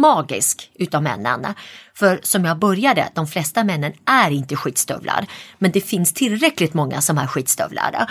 magisk 0.00 0.70
utav 0.74 1.02
männen. 1.02 1.46
För 1.94 2.20
som 2.22 2.44
jag 2.44 2.58
började, 2.58 3.08
de 3.14 3.26
flesta 3.26 3.64
männen 3.64 3.92
är 4.04 4.30
inte 4.30 4.56
skitstövlar, 4.56 5.26
men 5.58 5.70
det 5.70 5.80
finns 5.80 6.12
tillräckligt 6.12 6.74
många 6.74 7.00
som 7.00 7.18
är 7.18 7.26
skitstövlar. 7.26 8.06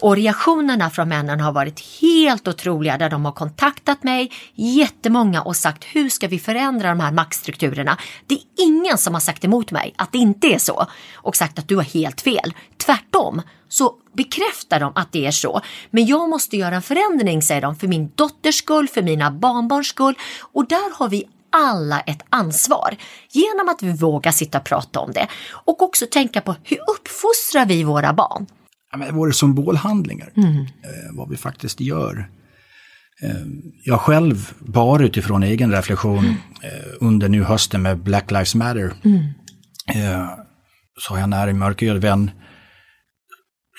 Och 0.00 0.16
reaktionerna 0.16 0.90
från 0.90 1.08
männen 1.08 1.40
har 1.40 1.52
varit 1.52 2.00
helt 2.00 2.48
otroliga 2.48 2.98
där 2.98 3.10
de 3.10 3.24
har 3.24 3.32
kontaktat 3.32 4.02
mig, 4.02 4.32
jättemånga 4.54 5.42
och 5.42 5.56
sagt 5.56 5.84
hur 5.84 6.08
ska 6.08 6.28
vi 6.28 6.38
förändra 6.38 6.88
de 6.88 7.00
här 7.00 7.12
maktstrukturerna? 7.12 7.96
Det 8.26 8.34
är 8.34 8.40
ingen 8.56 8.98
som 8.98 9.14
har 9.14 9.20
sagt 9.20 9.44
emot 9.44 9.70
mig 9.70 9.94
att 9.98 10.12
det 10.12 10.18
inte 10.18 10.46
är 10.46 10.58
så 10.58 10.86
och 11.14 11.36
sagt 11.36 11.58
att 11.58 11.68
du 11.68 11.76
har 11.76 11.82
helt 11.82 12.20
fel. 12.20 12.54
Tvärtom 12.76 13.42
så 13.68 13.94
bekräftar 14.12 14.80
de 14.80 14.92
att 14.94 15.12
det 15.12 15.26
är 15.26 15.30
så. 15.30 15.60
Men 15.90 16.06
jag 16.06 16.28
måste 16.28 16.56
göra 16.56 16.74
en 16.74 16.82
förändring 16.82 17.42
säger 17.42 17.60
de 17.60 17.76
för 17.76 17.88
min 17.88 18.12
dotters 18.14 18.54
skull, 18.54 18.88
för 18.88 19.02
mina 19.02 19.30
barnbarns 19.30 19.88
skull 19.88 20.14
och 20.40 20.68
där 20.68 20.98
har 20.98 21.08
vi 21.08 21.24
alla 21.50 22.00
ett 22.00 22.22
ansvar 22.30 22.96
genom 23.30 23.68
att 23.68 23.82
vi 23.82 23.92
vågar 23.92 24.32
sitta 24.32 24.58
och 24.58 24.64
prata 24.64 25.00
om 25.00 25.12
det 25.12 25.28
och 25.50 25.82
också 25.82 26.06
tänka 26.06 26.40
på 26.40 26.54
hur 26.64 26.78
uppfostrar 26.90 27.66
vi 27.66 27.84
våra 27.84 28.12
barn? 28.12 28.46
Ja, 28.92 29.12
våra 29.12 29.32
symbolhandlingar, 29.32 30.32
eh, 30.36 31.16
vad 31.16 31.30
vi 31.30 31.36
faktiskt 31.36 31.80
gör. 31.80 32.30
Eh, 33.22 33.46
jag 33.84 34.00
själv, 34.00 34.52
bara 34.58 35.04
utifrån 35.04 35.42
egen 35.42 35.72
reflektion 35.72 36.24
eh, 36.62 36.94
under 37.00 37.28
nu 37.28 37.42
hösten 37.42 37.82
med 37.82 37.98
Black 37.98 38.30
Lives 38.30 38.54
Matter, 38.54 38.92
eh, 39.94 40.28
så 40.98 41.12
har 41.12 41.18
jag 41.18 41.24
en 41.24 41.30
nära 41.30 41.52
mörkhyad 41.52 41.96
vän 41.98 42.30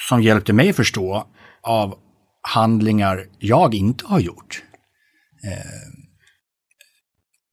som 0.09 0.21
hjälpte 0.21 0.53
mig 0.53 0.73
förstå 0.73 1.27
av 1.63 1.95
handlingar 2.41 3.25
jag 3.39 3.75
inte 3.75 4.05
har 4.05 4.19
gjort. 4.19 4.63
Eh, 5.43 5.99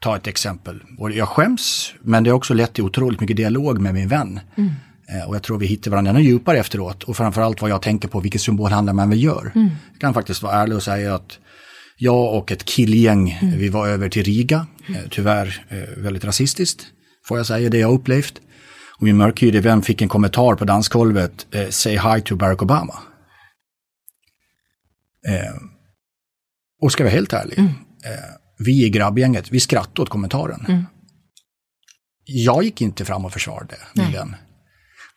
ta 0.01 0.17
ett 0.17 0.27
exempel. 0.27 0.83
Och 0.99 1.11
jag 1.11 1.29
skäms, 1.29 1.95
men 2.01 2.25
det 2.25 2.31
har 2.31 2.37
också 2.37 2.55
lett 2.55 2.73
till 2.73 2.85
otroligt 2.85 3.21
mycket 3.21 3.37
dialog 3.37 3.81
med 3.81 3.95
min 3.95 4.09
vän. 4.09 4.41
Mm. 4.57 4.71
Eh, 5.09 5.29
och 5.29 5.35
jag 5.35 5.43
tror 5.43 5.59
vi 5.59 5.67
hittar 5.67 5.91
varandra 5.91 6.11
ännu 6.11 6.21
djupare 6.21 6.59
efteråt. 6.59 7.03
Och 7.03 7.17
framförallt 7.17 7.63
vad 7.63 7.71
jag 7.71 7.83
tänker 7.83 8.09
på, 8.09 8.21
vilket 8.21 8.41
symbolhandlar 8.41 8.93
man 8.93 9.11
väl 9.11 9.23
gör. 9.23 9.53
Mm. 9.55 9.69
Jag 9.93 10.01
kan 10.01 10.15
faktiskt 10.15 10.43
vara 10.43 10.55
ärlig 10.55 10.77
och 10.77 10.83
säga 10.83 11.15
att 11.15 11.39
jag 11.99 12.35
och 12.35 12.53
ett 12.53 12.65
killgäng, 12.65 13.39
mm. 13.43 13.59
vi 13.59 13.69
var 13.69 13.89
över 13.89 14.09
till 14.09 14.25
Riga. 14.25 14.67
Eh, 14.89 15.09
tyvärr 15.11 15.67
eh, 15.69 16.03
väldigt 16.03 16.25
rasistiskt, 16.25 16.87
får 17.29 17.37
jag 17.37 17.47
säga, 17.47 17.71
det 17.71 17.79
jag 17.79 17.95
upplevt. 17.95 18.41
Och 18.99 19.03
min 19.03 19.17
mörkhyade 19.17 19.61
vän 19.61 19.83
fick 19.83 20.03
en 20.03 20.09
kommentar 20.09 20.55
på 20.55 20.65
dansgolvet, 20.65 21.47
eh, 21.51 21.69
“Say 21.69 21.99
hi 21.99 22.21
to 22.21 22.37
Barack 22.37 22.63
Obama”. 22.63 22.95
Eh, 25.29 25.55
och 26.83 26.93
ska 26.93 27.05
vara 27.05 27.15
helt 27.15 27.33
ärlig, 27.33 27.59
mm. 27.59 27.71
eh, 28.05 28.35
vi 28.59 28.85
i 28.85 28.91
grabbgänget, 28.91 29.51
vi 29.51 29.61
skrattade 29.61 30.03
åt 30.03 30.09
kommentaren. 30.09 30.65
Mm. 30.69 30.85
Jag 32.25 32.65
gick 32.65 32.81
inte 32.81 33.05
fram 33.05 33.25
och 33.25 33.33
försvarade 33.33 33.77
min 33.95 34.13
vän. 34.13 34.37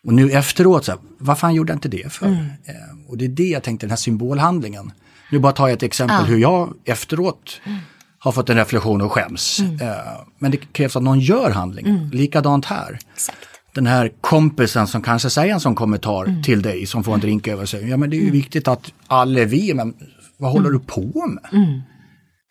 Och 0.06 0.12
nu 0.12 0.30
efteråt, 0.30 0.84
så 0.84 0.92
här, 0.92 1.00
vad 1.18 1.38
fan 1.38 1.54
gjorde 1.54 1.70
jag 1.72 1.76
inte 1.76 1.88
det 1.88 2.12
för? 2.12 2.26
Mm. 2.26 2.44
Eh, 2.44 3.08
och 3.08 3.18
det 3.18 3.24
är 3.24 3.28
det 3.28 3.48
jag 3.48 3.62
tänkte, 3.62 3.86
den 3.86 3.90
här 3.90 3.96
symbolhandlingen. 3.96 4.92
Nu 5.30 5.38
bara 5.38 5.52
tar 5.52 5.68
jag 5.68 5.76
ett 5.76 5.82
exempel 5.82 6.16
ja. 6.20 6.24
hur 6.24 6.38
jag 6.38 6.74
efteråt 6.84 7.60
mm. 7.64 7.78
har 8.18 8.32
fått 8.32 8.50
en 8.50 8.56
reflektion 8.56 9.00
och 9.00 9.12
skäms. 9.12 9.60
Mm. 9.60 9.80
Eh, 9.80 9.96
men 10.38 10.50
det 10.50 10.56
krävs 10.56 10.96
att 10.96 11.02
någon 11.02 11.20
gör 11.20 11.50
handlingen. 11.50 11.96
Mm. 11.96 12.10
Likadant 12.10 12.64
här. 12.64 12.98
Exakt. 13.14 13.38
Den 13.74 13.86
här 13.86 14.12
kompisen 14.20 14.86
som 14.86 15.02
kanske 15.02 15.30
säger 15.30 15.54
en 15.54 15.60
sån 15.60 15.74
kommentar 15.74 16.24
mm. 16.24 16.42
till 16.42 16.62
dig 16.62 16.86
som 16.86 17.04
får 17.04 17.14
en 17.14 17.20
drink 17.20 17.48
över 17.48 17.66
sig. 17.66 17.88
Ja 17.88 17.96
men 17.96 18.10
det 18.10 18.16
är 18.16 18.18
ju 18.18 18.22
mm. 18.22 18.32
viktigt 18.32 18.68
att 18.68 18.92
alla 19.06 19.44
vi, 19.44 19.74
men 19.74 19.94
vad 20.36 20.52
håller 20.52 20.68
mm. 20.68 20.80
du 20.80 20.86
på 20.86 21.26
med? 21.26 21.82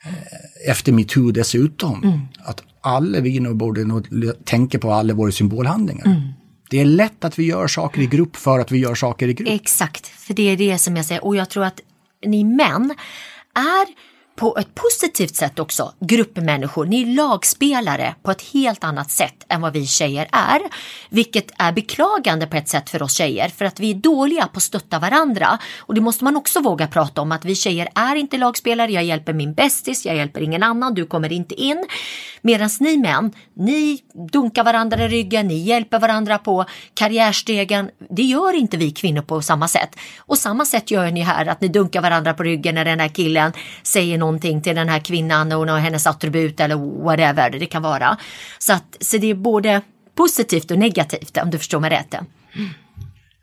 Eh, 0.05 0.71
efter 0.71 0.91
metoo 0.91 1.31
dessutom. 1.31 2.27
Att 2.39 2.63
alla 2.81 3.19
vi 3.19 3.39
nu 3.39 3.53
borde 3.53 3.83
nog 3.85 4.07
tänka 4.45 4.79
på 4.79 4.93
alla 4.93 5.13
våra 5.13 5.31
symbolhandlingar. 5.31 6.33
Det 6.69 6.79
är 6.79 6.85
lätt 6.85 7.25
att 7.25 7.39
vi 7.39 7.45
gör 7.45 7.67
saker 7.67 8.01
i 8.01 8.05
grupp 8.05 8.35
för 8.35 8.59
att 8.59 8.71
vi 8.71 8.77
gör 8.77 8.95
saker 8.95 9.27
i 9.27 9.33
grupp. 9.33 9.49
Exakt, 9.49 10.07
för 10.07 10.33
det 10.33 10.49
är 10.49 10.57
det 10.57 10.77
som 10.77 10.95
jag 10.95 11.05
säger 11.05 11.25
och 11.25 11.35
jag 11.35 11.49
tror 11.49 11.63
att 11.63 11.81
ni 12.25 12.43
män 12.43 12.95
är 13.53 14.08
på 14.39 14.57
ett 14.57 14.75
positivt 14.75 15.35
sätt 15.35 15.59
också 15.59 15.93
gruppmänniskor. 15.99 16.85
Ni 16.85 17.01
är 17.01 17.15
lagspelare 17.15 18.15
på 18.23 18.31
ett 18.31 18.41
helt 18.41 18.83
annat 18.83 19.11
sätt 19.11 19.45
än 19.49 19.61
vad 19.61 19.73
vi 19.73 19.87
tjejer 19.87 20.27
är. 20.31 20.61
Vilket 21.09 21.51
är 21.57 21.71
beklagande 21.71 22.47
på 22.47 22.57
ett 22.57 22.69
sätt 22.69 22.89
för 22.89 23.03
oss 23.03 23.13
tjejer 23.13 23.49
för 23.49 23.65
att 23.65 23.79
vi 23.79 23.91
är 23.91 23.95
dåliga 23.95 24.47
på 24.47 24.57
att 24.57 24.63
stötta 24.63 24.99
varandra. 24.99 25.57
Och 25.77 25.93
det 25.93 26.01
måste 26.01 26.23
man 26.23 26.35
också 26.35 26.59
våga 26.59 26.87
prata 26.87 27.21
om 27.21 27.31
att 27.31 27.45
vi 27.45 27.55
tjejer 27.55 27.89
är 27.95 28.15
inte 28.15 28.37
lagspelare. 28.37 28.91
Jag 28.91 29.03
hjälper 29.03 29.33
min 29.33 29.53
bästis, 29.53 30.05
jag 30.05 30.15
hjälper 30.15 30.41
ingen 30.41 30.63
annan, 30.63 30.93
du 30.93 31.05
kommer 31.05 31.31
inte 31.31 31.55
in. 31.55 31.85
Medan 32.41 32.69
ni 32.79 32.97
män, 32.97 33.31
ni 33.53 33.99
dunkar 34.31 34.63
varandra 34.63 35.05
i 35.05 35.07
ryggen, 35.07 35.47
ni 35.47 35.57
hjälper 35.57 35.99
varandra 35.99 36.37
på 36.37 36.65
karriärstegen. 36.93 37.89
Det 38.09 38.23
gör 38.23 38.53
inte 38.53 38.77
vi 38.77 38.91
kvinnor 38.91 39.21
på 39.21 39.41
samma 39.41 39.67
sätt. 39.67 39.95
Och 40.17 40.37
samma 40.37 40.65
sätt 40.65 40.91
gör 40.91 41.11
ni 41.11 41.21
här, 41.21 41.45
att 41.45 41.61
ni 41.61 41.67
dunkar 41.67 42.01
varandra 42.01 42.33
på 42.33 42.43
ryggen 42.43 42.75
när 42.75 42.85
den 42.85 42.99
här 42.99 43.07
killen 43.07 43.53
säger 43.83 44.17
någonting 44.29 44.61
till 44.61 44.75
den 44.75 44.89
här 44.89 44.99
kvinnan 44.99 45.51
och 45.51 45.79
hennes 45.79 46.07
attribut 46.07 46.59
eller 46.59 47.03
whatever 47.03 47.49
det 47.49 47.65
kan 47.65 47.81
vara. 47.81 48.17
Så, 48.59 48.73
att, 48.73 48.97
så 48.99 49.17
det 49.17 49.27
är 49.27 49.35
både 49.35 49.81
positivt 50.15 50.71
och 50.71 50.79
negativt 50.79 51.37
om 51.37 51.49
du 51.49 51.57
förstår 51.57 51.79
mig 51.79 51.89
rätt. 51.89 52.13
Mm. 52.13 52.69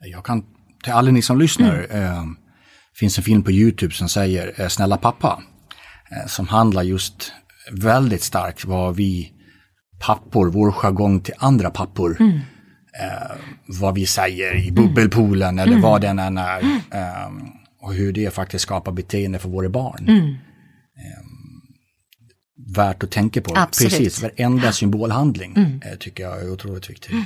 Jag 0.00 0.24
kan, 0.24 0.44
till 0.84 0.92
alla 0.92 1.10
ni 1.10 1.22
som 1.22 1.38
lyssnar, 1.38 1.86
mm. 1.90 2.04
eh, 2.04 2.24
finns 2.94 3.18
en 3.18 3.24
film 3.24 3.42
på 3.42 3.50
Youtube 3.50 3.94
som 3.94 4.08
säger 4.08 4.60
eh, 4.60 4.68
Snälla 4.68 4.96
pappa. 4.96 5.42
Eh, 6.10 6.26
som 6.26 6.48
handlar 6.48 6.82
just 6.82 7.32
väldigt 7.72 8.22
starkt 8.22 8.64
vad 8.64 8.96
vi 8.96 9.32
pappor, 10.06 10.50
vår 10.50 10.72
jargong 10.72 11.20
till 11.20 11.34
andra 11.38 11.70
pappor, 11.70 12.16
mm. 12.20 12.36
eh, 13.02 13.36
vad 13.80 13.94
vi 13.94 14.06
säger 14.06 14.66
i 14.66 14.72
bubbelpoolen 14.72 15.58
eller 15.58 15.72
mm. 15.72 15.82
vad 15.82 16.00
den 16.00 16.18
än 16.18 16.38
är. 16.38 16.62
Eh, 16.90 17.30
och 17.80 17.94
hur 17.94 18.12
det 18.12 18.34
faktiskt 18.34 18.62
skapar 18.62 18.92
beteende 18.92 19.38
för 19.38 19.48
våra 19.48 19.68
barn. 19.68 20.08
Mm. 20.08 20.34
Eh, 20.96 21.22
värt 22.76 23.02
att 23.02 23.10
tänka 23.10 23.40
på. 23.40 23.52
Absolut. 23.56 23.92
Precis, 23.92 24.22
varenda 24.22 24.72
symbolhandling 24.72 25.54
mm. 25.56 25.80
Eh, 25.84 25.98
tycker 25.98 26.22
jag 26.22 26.40
är 26.42 26.52
otroligt 26.52 26.90
viktig. 26.90 27.12
Mm. 27.12 27.24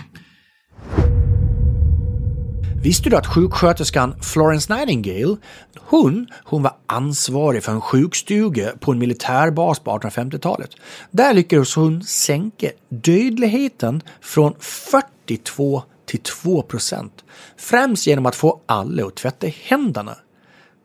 Visste 2.83 3.11
du 3.11 3.17
att 3.17 3.27
sjuksköterskan 3.27 4.15
Florence 4.23 4.75
Nightingale, 4.75 5.37
hon, 5.79 6.27
hon 6.45 6.63
var 6.63 6.77
ansvarig 6.87 7.63
för 7.63 7.73
en 7.73 7.81
sjukstuga 7.81 8.73
på 8.81 8.93
en 8.93 8.99
militärbas 8.99 9.79
på 9.79 9.91
1850-talet. 9.91 10.71
Där 11.11 11.35
lyckades 11.35 11.75
hon 11.75 12.03
sänka 12.03 12.71
dödligheten 12.89 14.03
från 14.21 14.55
42 14.61 15.83
till 16.07 16.21
2 16.21 16.63
procent. 16.63 17.25
Främst 17.57 18.07
genom 18.07 18.27
att 18.27 18.37
få 18.37 18.61
alla 18.67 19.07
att 19.07 19.17
tvätta 19.17 19.47
händerna. 19.47 20.17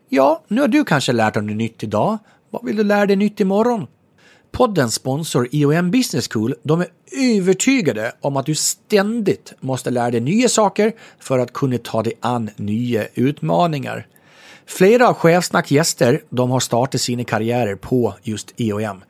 Ja, 0.08 0.42
nu 0.48 0.60
har 0.60 0.68
du 0.68 0.84
kanske 0.84 1.12
lärt 1.12 1.34
dig 1.34 1.42
något 1.42 1.56
nytt 1.56 1.82
idag. 1.82 2.18
Vad 2.56 2.64
vill 2.64 2.76
du 2.76 2.84
lära 2.84 3.06
dig 3.06 3.16
nytt 3.16 3.40
imorgon? 3.40 3.86
Poddens 4.52 4.94
sponsor 4.94 5.48
IOM 5.52 5.90
Business 5.90 6.28
School, 6.32 6.54
de 6.62 6.80
är 6.80 6.86
övertygade 7.36 8.12
om 8.20 8.36
att 8.36 8.46
du 8.46 8.54
ständigt 8.54 9.52
måste 9.60 9.90
lära 9.90 10.10
dig 10.10 10.20
nya 10.20 10.48
saker 10.48 10.92
för 11.20 11.38
att 11.38 11.52
kunna 11.52 11.78
ta 11.78 12.02
dig 12.02 12.12
an 12.20 12.50
nya 12.56 13.06
utmaningar. 13.14 14.06
Flera 14.66 15.08
av 15.08 15.14
Chefsnack 15.14 15.70
gäster, 15.70 16.22
de 16.30 16.50
har 16.50 16.60
startat 16.60 17.00
sina 17.00 17.24
karriärer 17.24 17.76
på 17.76 18.14
just 18.22 18.52
IOM 18.56 19.04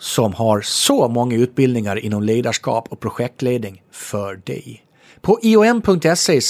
som 0.00 0.32
har 0.32 0.60
så 0.60 1.08
många 1.08 1.36
utbildningar 1.36 1.96
inom 1.96 2.22
ledarskap 2.22 2.88
och 2.88 3.00
projektledning 3.00 3.82
för 3.90 4.40
dig. 4.44 4.84
På 5.20 5.38
iom.se 5.42 6.40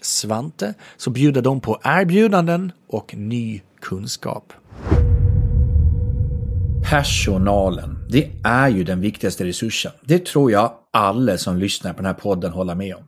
svante 0.00 0.74
så 0.96 1.10
bjuder 1.10 1.42
de 1.42 1.60
på 1.60 1.80
erbjudanden 1.84 2.72
och 2.88 3.14
ny 3.14 3.60
kunskap. 3.80 4.52
Personalen, 6.84 7.98
det 8.08 8.30
är 8.44 8.68
ju 8.68 8.84
den 8.84 9.00
viktigaste 9.00 9.44
resursen. 9.44 9.92
Det 10.04 10.26
tror 10.26 10.52
jag 10.52 10.72
alla 10.90 11.38
som 11.38 11.56
lyssnar 11.56 11.92
på 11.92 11.96
den 11.96 12.06
här 12.06 12.12
podden 12.12 12.52
håller 12.52 12.74
med 12.74 12.94
om. 12.94 13.02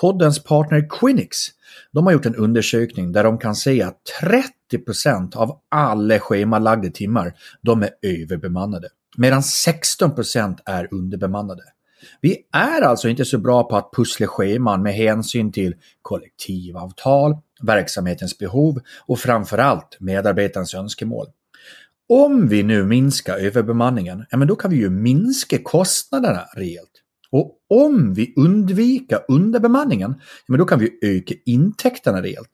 Poddens 0.00 0.44
partner 0.44 0.88
Quinix, 0.90 1.36
de 1.92 2.06
har 2.06 2.12
gjort 2.12 2.26
en 2.26 2.34
undersökning 2.34 3.12
där 3.12 3.24
de 3.24 3.38
kan 3.38 3.54
säga 3.54 3.88
att 3.88 4.00
30% 4.72 5.36
av 5.36 5.60
alla 5.68 6.18
schemalagda 6.18 6.90
timmar, 6.90 7.34
de 7.62 7.82
är 7.82 7.90
överbemannade. 8.02 8.88
Medan 9.16 9.40
16% 9.40 10.58
är 10.64 10.94
underbemannade. 10.94 11.62
Vi 12.20 12.36
är 12.52 12.82
alltså 12.82 13.08
inte 13.08 13.24
så 13.24 13.38
bra 13.38 13.64
på 13.64 13.76
att 13.76 13.92
pussla 13.92 14.26
scheman 14.26 14.82
med 14.82 14.94
hänsyn 14.94 15.52
till 15.52 15.74
kollektivavtal, 16.02 17.36
verksamhetens 17.62 18.38
behov 18.38 18.80
och 19.06 19.18
framförallt 19.18 19.96
medarbetarens 20.00 20.74
önskemål. 20.74 21.26
Om 22.08 22.48
vi 22.48 22.62
nu 22.62 22.84
minskar 22.84 23.38
överbemanningen, 23.38 24.24
ja 24.30 24.38
men 24.38 24.48
då 24.48 24.56
kan 24.56 24.70
vi 24.70 24.76
ju 24.76 24.90
minska 24.90 25.58
kostnaderna 25.58 26.44
rejält. 26.56 27.02
Och 27.30 27.56
om 27.68 28.14
vi 28.14 28.34
undviker 28.36 29.24
underbemanningen, 29.28 30.14
ja 30.18 30.44
men 30.46 30.58
då 30.58 30.64
kan 30.64 30.78
vi 30.78 30.98
öka 31.02 31.34
intäkterna 31.46 32.22
rejält. 32.22 32.50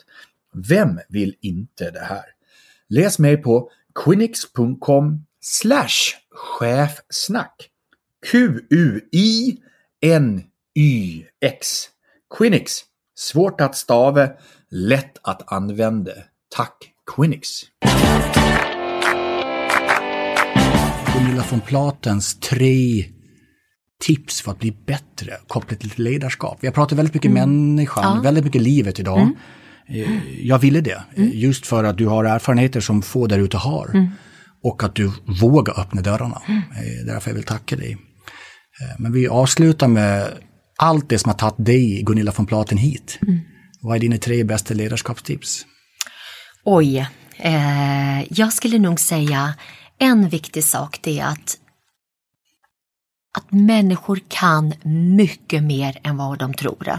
Vem 0.54 1.00
vill 1.08 1.34
inte 1.40 1.90
det 1.90 2.00
här? 2.00 2.24
Läs 2.88 3.18
mer 3.18 3.36
på 3.36 3.70
quinix.com 4.04 5.26
slash 5.40 6.14
chefsnack. 6.30 7.70
Q-U-I-N-Y-X. 8.26 9.58
Quinix. 12.38 12.80
Svårt 13.16 13.60
att 13.60 13.76
stava, 13.76 14.28
lätt 14.70 15.18
att 15.22 15.52
använda. 15.52 16.12
Tack 16.56 16.92
Quinix! 17.16 17.60
Gunilla 21.44 21.50
von 21.50 21.60
Platens 21.60 22.34
tre 22.40 23.04
tips 24.00 24.40
för 24.40 24.52
att 24.52 24.58
bli 24.58 24.76
bättre 24.86 25.36
kopplat 25.48 25.80
till 25.80 25.90
ledarskap. 25.96 26.58
Vi 26.60 26.66
har 26.66 26.72
pratat 26.72 26.98
väldigt 26.98 27.14
mycket 27.14 27.30
mm. 27.30 27.50
människan, 27.50 28.16
ja. 28.16 28.22
väldigt 28.22 28.44
mycket 28.44 28.62
livet 28.62 29.00
idag. 29.00 29.20
Mm. 29.20 29.34
Eh, 29.88 30.46
jag 30.46 30.58
ville 30.58 30.80
det, 30.80 31.02
mm. 31.16 31.30
just 31.34 31.66
för 31.66 31.84
att 31.84 31.98
du 31.98 32.06
har 32.06 32.24
erfarenheter 32.24 32.80
som 32.80 33.02
få 33.02 33.26
där 33.26 33.38
ute 33.38 33.56
har. 33.56 33.90
Mm. 33.94 34.10
Och 34.62 34.84
att 34.84 34.94
du 34.94 35.12
vågar 35.40 35.80
öppna 35.80 36.02
dörrarna. 36.02 36.42
Mm. 36.48 36.58
Eh, 36.58 37.06
därför 37.06 37.30
jag 37.30 37.34
vill 37.34 37.44
tacka 37.44 37.76
dig. 37.76 37.92
Eh, 37.92 38.98
men 38.98 39.12
vi 39.12 39.28
avslutar 39.28 39.88
med 39.88 40.32
allt 40.78 41.08
det 41.08 41.18
som 41.18 41.28
har 41.28 41.38
tagit 41.38 41.66
dig, 41.66 42.02
Gunilla 42.02 42.32
von 42.36 42.46
Platen, 42.46 42.78
hit. 42.78 43.18
Mm. 43.22 43.40
Vad 43.80 43.96
är 43.96 44.00
dina 44.00 44.18
tre 44.18 44.44
bästa 44.44 44.74
ledarskapstips? 44.74 45.66
Oj, 46.64 47.06
eh, 47.36 48.32
jag 48.32 48.52
skulle 48.52 48.78
nog 48.78 49.00
säga 49.00 49.54
en 49.98 50.28
viktig 50.28 50.64
sak 50.64 50.98
det 51.02 51.18
är 51.18 51.26
att 51.26 51.58
att 53.38 53.52
människor 53.52 54.20
kan 54.28 54.74
mycket 55.16 55.62
mer 55.62 55.98
än 56.02 56.16
vad 56.16 56.38
de 56.38 56.54
tror. 56.54 56.98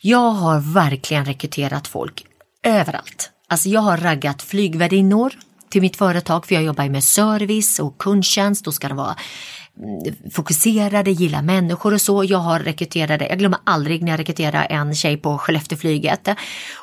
Jag 0.00 0.30
har 0.30 0.74
verkligen 0.74 1.24
rekryterat 1.24 1.88
folk 1.88 2.26
överallt. 2.62 3.30
Alltså 3.48 3.68
jag 3.68 3.80
har 3.80 3.96
raggat 3.96 4.42
flygvärdinnor 4.42 5.32
till 5.68 5.80
mitt 5.80 5.96
företag 5.96 6.46
för 6.46 6.54
jag 6.54 6.64
jobbar 6.64 6.88
med 6.88 7.04
service 7.04 7.78
och 7.78 7.98
kundtjänst. 7.98 8.64
Då 8.64 8.72
ska 8.72 8.88
de 8.88 8.96
vara 8.96 9.16
mm, 9.76 10.14
fokuserade, 10.32 11.10
gilla 11.10 11.42
människor 11.42 11.94
och 11.94 12.00
så. 12.00 12.24
Jag 12.24 12.38
har 12.38 12.60
rekryterade, 12.60 13.28
jag 13.28 13.38
glömmer 13.38 13.58
aldrig 13.64 14.02
när 14.02 14.12
jag 14.12 14.20
rekryterade 14.20 14.64
en 14.64 14.94
tjej 14.94 15.16
på 15.16 15.38
Skellefteåflyget. 15.38 16.28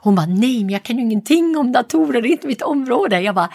Hon 0.01 0.15
bara, 0.15 0.25
nej 0.25 0.63
men 0.63 0.69
jag 0.69 0.83
kan 0.83 0.97
ju 0.97 1.03
ingenting 1.03 1.57
om 1.57 1.71
datorer, 1.71 2.21
det 2.21 2.27
är 2.27 2.31
inte 2.31 2.47
mitt 2.47 2.61
område. 2.61 3.21
Jag 3.21 3.35
bara, 3.35 3.49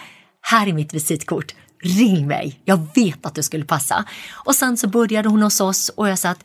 här 0.49 0.67
är 0.67 0.73
mitt 0.73 0.93
visitkort, 0.93 1.55
ring 1.83 2.27
mig, 2.27 2.61
jag 2.65 2.87
vet 2.95 3.25
att 3.25 3.35
du 3.35 3.43
skulle 3.43 3.65
passa. 3.65 4.05
Och 4.31 4.55
sen 4.55 4.77
så 4.77 4.87
började 4.87 5.29
hon 5.29 5.41
hos 5.41 5.61
oss 5.61 5.89
och 5.89 6.09
jag 6.09 6.19
sa 6.19 6.29
att 6.29 6.43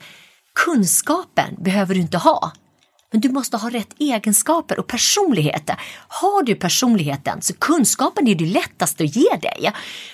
kunskapen 0.65 1.55
behöver 1.57 1.95
du 1.95 2.01
inte 2.01 2.17
ha. 2.17 2.51
Men 3.11 3.21
du 3.21 3.29
måste 3.29 3.57
ha 3.57 3.69
rätt 3.69 3.95
egenskaper 3.99 4.79
och 4.79 4.87
personlighet. 4.87 5.69
Har 6.07 6.43
du 6.43 6.55
personligheten 6.55 7.41
så 7.41 7.53
kunskapen 7.53 8.27
är 8.27 8.35
det 8.35 8.45
lättaste 8.45 9.03
att 9.03 9.15
ge 9.15 9.35
dig. 9.41 9.71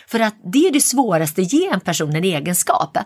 För 0.08 0.20
att 0.20 0.36
det 0.54 0.68
är 0.68 0.72
det 0.72 0.82
svåraste 0.82 1.42
att 1.42 1.54
ge 1.54 1.68
en 1.68 1.80
person 1.80 2.16
en 2.16 2.24
egenskap. 2.24 2.98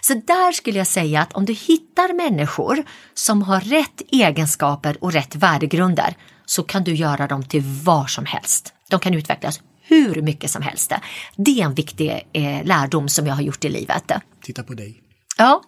Så 0.00 0.14
där 0.14 0.52
skulle 0.52 0.78
jag 0.78 0.86
säga 0.86 1.20
att 1.20 1.32
om 1.32 1.44
du 1.44 1.52
hittar 1.52 2.14
människor 2.14 2.84
som 3.14 3.42
har 3.42 3.60
rätt 3.60 4.02
egenskaper 4.12 5.04
och 5.04 5.12
rätt 5.12 5.36
värdegrunder 5.36 6.16
så 6.46 6.62
kan 6.62 6.84
du 6.84 6.94
göra 6.94 7.26
dem 7.26 7.44
till 7.44 7.62
vad 7.62 8.10
som 8.10 8.26
helst. 8.26 8.72
De 8.90 9.00
kan 9.00 9.14
utvecklas 9.14 9.60
hur 9.90 10.22
mycket 10.22 10.50
som 10.50 10.62
helst. 10.62 10.92
Det 11.36 11.60
är 11.60 11.64
en 11.64 11.74
viktig 11.74 12.28
eh, 12.32 12.64
lärdom 12.64 13.08
som 13.08 13.26
jag 13.26 13.34
har 13.34 13.42
gjort 13.42 13.64
i 13.64 13.68
livet. 13.68 14.12
Titta 14.42 14.62
på 14.62 14.74
dig. 14.74 15.02
Ja. 15.40 15.62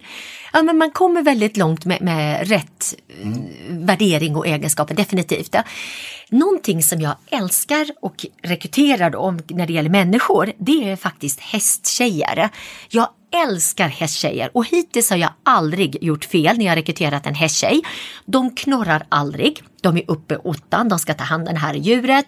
ja, 0.53 0.63
men 0.63 0.79
man 0.79 0.91
kommer 0.91 1.23
väldigt 1.23 1.57
långt 1.57 1.85
med, 1.85 2.03
med 2.03 2.49
rätt 2.49 2.95
mm. 3.23 3.87
värdering 3.87 4.37
och 4.37 4.47
egenskaper, 4.47 4.95
definitivt. 4.95 5.57
Någonting 6.31 6.83
som 6.83 7.01
jag 7.01 7.17
älskar 7.31 7.87
och 8.01 8.27
rekryterar 8.43 9.11
då, 9.11 9.39
när 9.49 9.67
det 9.67 9.73
gäller 9.73 9.91
människor, 9.91 10.53
det 10.59 10.91
är 10.91 10.97
faktiskt 10.97 11.41
hästtjejer. 11.41 12.49
Jag 12.89 13.09
älskar 13.47 13.89
hästtjejer 13.89 14.51
och 14.55 14.67
hittills 14.67 15.11
har 15.11 15.17
jag 15.17 15.31
aldrig 15.43 16.05
gjort 16.05 16.25
fel 16.25 16.59
när 16.59 16.67
jag 16.67 16.77
rekryterat 16.77 17.27
en 17.27 17.35
hästtjej. 17.35 17.81
De 18.27 18.55
knorrar 18.55 19.07
aldrig. 19.09 19.63
De 19.83 19.97
är 19.97 20.05
uppe 20.09 20.37
åttan, 20.37 20.88
de 20.88 20.99
ska 20.99 21.14
ta 21.14 21.25
hand 21.25 21.49
om 21.49 21.55
det 21.55 21.61
här 21.61 21.75
djuret. 21.75 22.27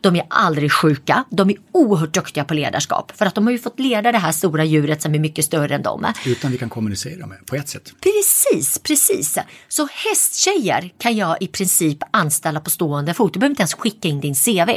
De 0.00 0.16
är 0.16 0.26
aldrig 0.30 0.72
sjuka. 0.72 1.24
De 1.30 1.50
är 1.50 1.56
oerhört 1.72 2.14
duktiga 2.14 2.44
på 2.44 2.54
ledarskap 2.54 3.12
för 3.16 3.26
att 3.26 3.34
de 3.34 3.44
har 3.46 3.52
ju 3.52 3.58
fått 3.58 3.80
leda 3.80 4.12
det 4.12 4.18
här 4.18 4.32
stora 4.32 4.64
djuret 4.64 5.02
som 5.02 5.14
är 5.14 5.18
mycket 5.18 5.44
större 5.44 5.74
än 5.74 5.82
dem. 5.82 6.06
Utan 6.26 6.50
vi 6.50 6.58
kan 6.58 6.68
kommunicera 6.68 7.26
med 7.26 7.46
på 7.46 7.56
ett 7.56 7.68
sätt. 7.68 7.92
Precis, 8.00 8.78
precis. 8.78 9.38
Så 9.68 9.88
hästtjejer 9.92 10.92
kan 10.98 11.16
jag 11.16 11.36
i 11.40 11.46
princip 11.46 11.98
anställa 12.10 12.60
på 12.60 12.70
stående 12.70 13.14
fot. 13.14 13.32
Du 13.32 13.38
behöver 13.40 13.52
inte 13.52 13.62
ens 13.62 13.74
skicka 13.74 14.08
in 14.08 14.20
din 14.20 14.34
CV. 14.34 14.70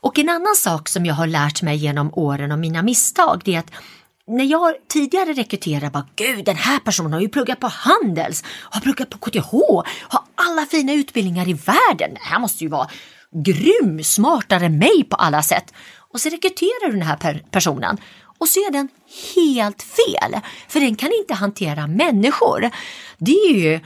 Och 0.00 0.18
en 0.18 0.28
annan 0.28 0.54
sak 0.56 0.88
som 0.88 1.06
jag 1.06 1.14
har 1.14 1.26
lärt 1.26 1.62
mig 1.62 1.76
genom 1.76 2.14
åren 2.14 2.52
och 2.52 2.58
mina 2.58 2.82
misstag 2.82 3.42
det 3.44 3.54
är 3.54 3.58
att 3.58 3.70
när 4.28 4.44
jag 4.44 4.74
tidigare 4.88 5.32
rekryterade, 5.32 5.90
bara 5.90 6.06
gud 6.16 6.44
den 6.44 6.56
här 6.56 6.78
personen 6.78 7.12
har 7.12 7.20
ju 7.20 7.28
pluggat 7.28 7.60
på 7.60 7.66
Handels, 7.66 8.44
har 8.46 8.80
pluggat 8.80 9.10
på 9.10 9.18
KTH, 9.18 9.52
har 10.00 10.22
alla 10.34 10.66
fina 10.70 10.92
utbildningar 10.92 11.48
i 11.48 11.52
världen. 11.52 12.14
Det 12.14 12.20
här 12.22 12.38
måste 12.38 12.64
ju 12.64 12.70
vara 12.70 12.88
grym, 13.44 14.04
smartare 14.04 14.66
än 14.66 14.78
mig 14.78 15.04
på 15.04 15.16
alla 15.16 15.42
sätt. 15.42 15.74
Och 16.12 16.20
så 16.20 16.28
rekryterar 16.28 16.86
du 16.86 16.92
den 16.92 17.06
här 17.06 17.16
per 17.16 17.44
personen 17.50 17.98
och 18.38 18.48
så 18.48 18.60
är 18.60 18.70
den 18.72 18.88
helt 19.34 19.82
fel. 19.82 20.40
För 20.68 20.80
den 20.80 20.96
kan 20.96 21.12
inte 21.20 21.34
hantera 21.34 21.86
människor. 21.86 22.70
Det 23.18 23.32
är 23.32 23.54
ju, 23.54 23.80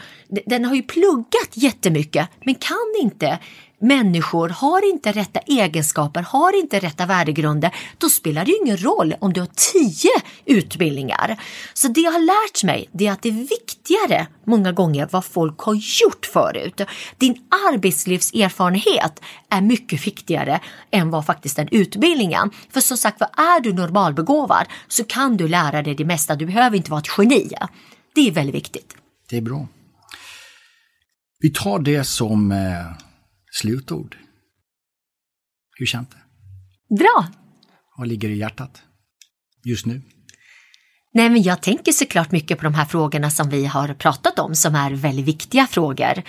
den 0.47 0.65
har 0.65 0.75
ju 0.75 0.83
pluggat 0.83 1.51
jättemycket 1.53 2.29
men 2.45 2.55
kan 2.55 2.95
inte 3.03 3.39
människor 3.83 4.49
har 4.49 4.91
inte 4.91 5.13
rätta 5.13 5.41
egenskaper, 5.41 6.23
har 6.23 6.61
inte 6.61 6.79
rätta 6.79 7.07
värdegrunder, 7.07 7.75
då 7.99 8.09
spelar 8.09 8.45
det 8.45 8.51
ju 8.51 8.57
ingen 8.57 8.77
roll 8.77 9.15
om 9.21 9.33
du 9.33 9.41
har 9.41 9.49
tio 9.73 10.11
utbildningar. 10.45 11.41
Så 11.75 11.89
det 11.89 12.01
jag 12.01 12.13
har 12.13 12.21
lärt 12.21 12.65
mig 12.65 12.89
det 12.93 13.07
är 13.07 13.13
att 13.13 13.23
det 13.23 13.29
är 13.29 13.33
viktigare 13.33 14.27
många 14.45 14.73
gånger 14.73 15.09
vad 15.11 15.25
folk 15.25 15.59
har 15.59 15.75
gjort 15.75 16.27
förut. 16.33 16.81
Din 17.19 17.49
arbetslivserfarenhet 17.73 19.21
är 19.49 19.61
mycket 19.61 20.07
viktigare 20.07 20.61
än 20.91 21.11
vad 21.11 21.27
faktiskt 21.27 21.57
den 21.57 21.69
utbildningen. 21.71 22.51
För 22.71 22.81
som 22.81 22.97
sagt 22.97 23.21
vad 23.21 23.29
är 23.29 23.61
du 23.61 23.73
normalbegåvad 23.73 24.67
så 24.89 25.05
kan 25.05 25.37
du 25.37 25.49
lära 25.49 25.83
dig 25.83 25.95
det 25.95 26.05
mesta, 26.05 26.37
du 26.37 26.47
behöver 26.47 26.77
inte 26.77 26.91
vara 26.91 27.01
ett 27.01 27.19
geni. 27.19 27.51
Det 28.15 28.29
är 28.29 28.33
väldigt 28.33 28.55
viktigt. 28.55 28.97
Det 29.31 29.37
är 29.37 29.41
bra. 29.41 29.67
Vi 31.41 31.51
tar 31.51 31.79
det 31.79 32.05
som 32.05 32.53
eh 32.53 33.12
slutord. 33.53 34.17
Hur 35.79 35.87
känns 35.87 36.09
det? 36.09 36.17
Bra! 36.97 37.27
Vad 37.99 38.09
ligger 38.09 38.29
i 38.29 38.37
hjärtat 38.37 38.83
just 39.65 39.87
nu? 39.87 40.03
Nej, 41.15 41.31
men 41.31 41.43
jag 41.43 41.63
tänker 41.63 41.93
såklart 41.93 42.33
mycket 42.33 42.59
på 42.59 42.65
de 42.65 42.75
här 42.75 42.85
frågorna 42.85 43.31
som 43.31 43.49
vi 43.49 43.67
har 43.67 43.95
pratat 43.95 44.39
om 44.39 44.55
som 44.55 44.75
är 44.75 44.91
väldigt 44.91 45.25
viktiga 45.25 45.67
frågor 45.67 46.23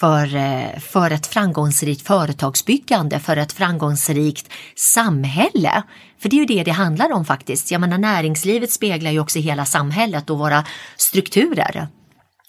för, 0.00 0.36
eh, 0.36 0.78
för 0.78 1.10
ett 1.10 1.26
framgångsrikt 1.26 2.06
företagsbyggande, 2.06 3.20
för 3.20 3.36
ett 3.36 3.52
framgångsrikt 3.52 4.52
samhälle. 4.76 5.82
För 6.18 6.28
det 6.28 6.36
är 6.36 6.38
ju 6.38 6.46
det 6.46 6.64
det 6.64 6.70
handlar 6.70 7.12
om 7.12 7.24
faktiskt. 7.24 7.70
Jag 7.70 7.80
menar 7.80 7.98
näringslivet 7.98 8.70
speglar 8.70 9.10
ju 9.10 9.20
också 9.20 9.38
hela 9.38 9.64
samhället 9.64 10.30
och 10.30 10.38
våra 10.38 10.64
strukturer. 10.96 11.88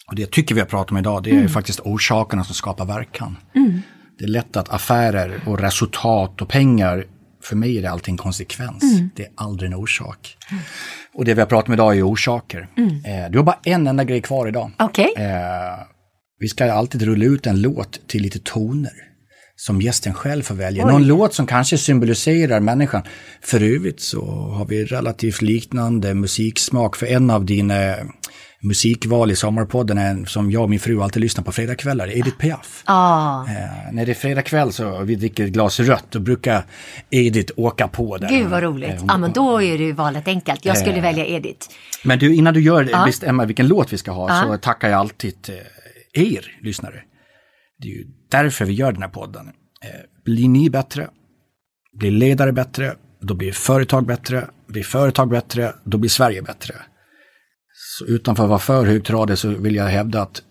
Och 0.07 0.15
det 0.15 0.31
tycker 0.31 0.55
vi 0.55 0.61
har 0.61 0.67
pratat 0.67 0.91
om 0.91 0.97
idag, 0.97 1.23
det 1.23 1.29
är 1.29 1.33
mm. 1.33 1.49
faktiskt 1.49 1.79
orsakerna 1.79 2.43
som 2.43 2.55
skapar 2.55 2.85
verkan. 2.85 3.37
Mm. 3.55 3.81
Det 4.19 4.25
är 4.25 4.29
lätt 4.29 4.57
att 4.57 4.69
affärer 4.69 5.41
och 5.45 5.59
resultat 5.59 6.41
och 6.41 6.49
pengar, 6.49 7.05
för 7.43 7.55
mig 7.55 7.77
är 7.77 7.81
det 7.81 7.89
alltid 7.89 8.11
en 8.11 8.17
konsekvens. 8.17 8.83
Mm. 8.83 9.09
Det 9.15 9.23
är 9.23 9.29
aldrig 9.35 9.67
en 9.67 9.75
orsak. 9.77 10.37
Mm. 10.51 10.63
Och 11.13 11.25
det 11.25 11.33
vi 11.33 11.41
har 11.41 11.47
pratat 11.47 11.67
om 11.67 11.73
idag 11.73 11.97
är 11.97 12.07
orsaker. 12.07 12.67
Mm. 12.77 12.89
Eh, 13.05 13.31
du 13.31 13.37
har 13.37 13.45
bara 13.45 13.59
en 13.63 13.87
enda 13.87 14.03
grej 14.03 14.21
kvar 14.21 14.47
idag. 14.47 14.71
Okay. 14.79 15.07
Eh, 15.17 15.79
vi 16.39 16.47
ska 16.47 16.71
alltid 16.71 17.01
rulla 17.01 17.25
ut 17.25 17.47
en 17.47 17.61
låt 17.61 18.07
till 18.07 18.21
lite 18.21 18.39
toner 18.39 18.93
som 19.55 19.81
gästen 19.81 20.13
själv 20.13 20.43
får 20.43 20.55
välja. 20.55 20.85
Oj. 20.85 20.91
Någon 20.91 21.07
låt 21.07 21.33
som 21.33 21.45
kanske 21.45 21.77
symboliserar 21.77 22.59
människan. 22.59 23.03
För 23.41 23.63
övrigt 23.63 24.01
så 24.01 24.25
har 24.31 24.65
vi 24.65 24.85
relativt 24.85 25.41
liknande 25.41 26.13
musiksmak 26.13 26.95
för 26.95 27.05
en 27.05 27.29
av 27.29 27.45
dina 27.45 27.95
musikval 28.61 29.31
i 29.31 29.35
Sommarpodden 29.35 29.97
är, 29.97 30.25
som 30.25 30.51
jag 30.51 30.63
och 30.63 30.69
min 30.69 30.79
fru 30.79 31.01
alltid 31.01 31.21
lyssnar 31.21 31.43
på 31.43 31.51
fredagskvällar, 31.51 32.17
Edith 32.17 32.37
Piaf. 32.37 32.83
Ah. 32.85 33.43
Eh, 33.43 33.91
när 33.91 34.05
det 34.05 34.11
är 34.11 34.15
fredagkväll 34.15 34.73
så 34.73 35.03
vi 35.03 35.15
dricker 35.15 35.45
ett 35.45 35.51
glas 35.51 35.79
rött, 35.79 36.05
då 36.09 36.19
brukar 36.19 36.65
Edith 37.09 37.53
åka 37.57 37.87
på 37.87 38.17
där. 38.17 38.29
Gud 38.29 38.47
vad 38.47 38.63
roligt. 38.63 38.89
Eh, 38.89 39.03
ja 39.07 39.17
men 39.17 39.33
då 39.33 39.61
är 39.61 39.77
det 39.77 39.93
valet 39.93 40.27
enkelt. 40.27 40.65
Jag 40.65 40.77
skulle 40.77 40.97
eh, 40.97 41.01
välja 41.01 41.25
Edith. 41.25 41.67
Men 42.03 42.19
du, 42.19 42.35
innan 42.35 42.53
du 42.53 42.61
gör 42.61 42.89
ah. 42.93 43.05
bestämmer 43.05 43.45
vilken 43.45 43.67
låt 43.67 43.93
vi 43.93 43.97
ska 43.97 44.11
ha 44.11 44.27
ah. 44.31 44.43
så 44.43 44.57
tackar 44.57 44.89
jag 44.89 44.99
alltid 44.99 45.49
eh, 46.13 46.23
er 46.23 46.57
lyssnare. 46.61 47.01
Det 47.81 47.87
är 47.87 47.91
ju 47.91 48.05
därför 48.31 48.65
vi 48.65 48.73
gör 48.73 48.91
den 48.91 49.01
här 49.01 49.09
podden. 49.09 49.47
Eh, 49.83 49.89
blir 50.25 50.49
ni 50.49 50.69
bättre, 50.69 51.07
blir 51.99 52.11
ledare 52.11 52.51
bättre, 52.51 52.95
då 53.21 53.33
blir 53.33 53.51
företag 53.51 54.05
bättre, 54.05 54.47
blir 54.67 54.83
företag 54.83 55.29
bättre, 55.29 55.73
då 55.83 55.97
blir 55.97 56.09
Sverige 56.09 56.41
bättre. 56.41 56.75
Så 57.99 58.05
utanför 58.05 58.43
att 58.43 58.49
vara 58.49 58.59
för 58.59 58.85
högtradig 58.85 59.37
så 59.37 59.47
vill 59.49 59.75
jag 59.75 59.85
hävda 59.85 60.21
att 60.21 60.41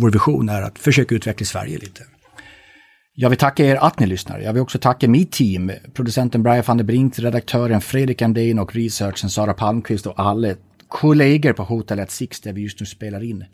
vår 0.00 0.10
vision 0.10 0.48
är 0.48 0.62
att 0.62 0.78
försöka 0.78 1.14
utveckla 1.14 1.44
Sverige 1.44 1.78
lite. 1.78 2.02
Jag 3.14 3.30
vill 3.30 3.38
tacka 3.38 3.64
er 3.64 3.76
att 3.76 4.00
ni 4.00 4.06
lyssnar. 4.06 4.38
Jag 4.38 4.52
vill 4.52 4.62
också 4.62 4.78
tacka 4.78 5.08
mitt 5.08 5.32
team, 5.32 5.72
producenten 5.94 6.42
Brian 6.42 6.64
van 6.66 6.76
der 6.76 6.84
Brink, 6.84 7.18
redaktören 7.18 7.80
Fredrik 7.80 8.22
Andén 8.22 8.58
och 8.58 8.74
researchen 8.74 9.30
Sara 9.30 9.54
Palmqvist 9.54 10.06
och 10.06 10.20
alla 10.20 10.54
kollegor 10.88 11.52
på 11.52 11.62
Hotel 11.62 12.08
Six 12.08 12.40
där 12.40 12.52
vi 12.52 12.62
just 12.62 12.80
nu 12.80 12.86
spelar 12.86 13.24
in. 13.24 13.44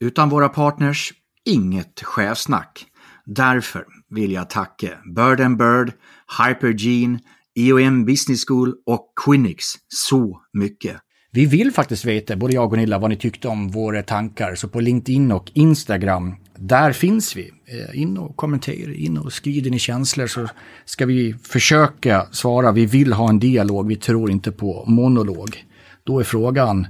Utan 0.00 0.28
våra 0.28 0.48
partners, 0.48 1.12
inget 1.44 2.02
chefsnack. 2.02 2.86
Därför 3.26 3.84
vill 4.08 4.32
jag 4.32 4.50
tacka 4.50 4.88
Bird 5.16 5.40
and 5.40 5.58
Bird, 5.58 5.92
Hypergene, 6.38 7.18
EOM 7.58 8.04
Business 8.04 8.44
School 8.46 8.74
och 8.86 9.12
Quinix 9.24 9.64
så 9.88 10.40
mycket. 10.52 10.96
Vi 11.34 11.46
vill 11.46 11.72
faktiskt 11.72 12.04
veta, 12.04 12.36
både 12.36 12.54
jag 12.54 12.64
och 12.64 12.70
Gunilla, 12.70 12.98
vad 12.98 13.10
ni 13.10 13.16
tyckte 13.16 13.48
om 13.48 13.68
våra 13.68 14.02
tankar. 14.02 14.54
Så 14.54 14.68
på 14.68 14.80
LinkedIn 14.80 15.32
och 15.32 15.50
Instagram, 15.54 16.34
där 16.58 16.92
finns 16.92 17.36
vi. 17.36 17.50
Eh, 17.66 18.00
in 18.00 18.18
och 18.18 18.36
kommentera, 18.36 18.94
in 18.94 19.18
och 19.18 19.32
skriv 19.32 19.62
dina 19.62 19.78
känslor 19.78 20.26
så 20.26 20.48
ska 20.84 21.06
vi 21.06 21.34
försöka 21.42 22.26
svara. 22.32 22.72
Vi 22.72 22.86
vill 22.86 23.12
ha 23.12 23.28
en 23.28 23.38
dialog, 23.38 23.88
vi 23.88 23.96
tror 23.96 24.30
inte 24.30 24.52
på 24.52 24.84
monolog. 24.86 25.64
Då 26.04 26.20
är 26.20 26.24
frågan, 26.24 26.86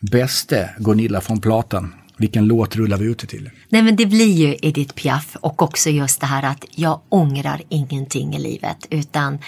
bäste 0.00 0.70
Gunilla 0.78 1.20
från 1.20 1.40
Platan, 1.40 1.94
Vilken 2.16 2.46
låt 2.46 2.76
rullar 2.76 2.96
vi 2.96 3.04
ut 3.04 3.18
det 3.18 3.26
till? 3.26 3.50
Nej 3.68 3.82
men 3.82 3.96
det 3.96 4.06
blir 4.06 4.32
ju 4.32 4.56
Edith 4.62 4.94
Piaf 4.94 5.36
och 5.40 5.62
också 5.62 5.90
just 5.90 6.20
det 6.20 6.26
här 6.26 6.42
att 6.42 6.64
jag 6.70 7.00
ångrar 7.08 7.62
ingenting 7.68 8.34
i 8.34 8.38
livet 8.38 8.86
utan 8.90 9.38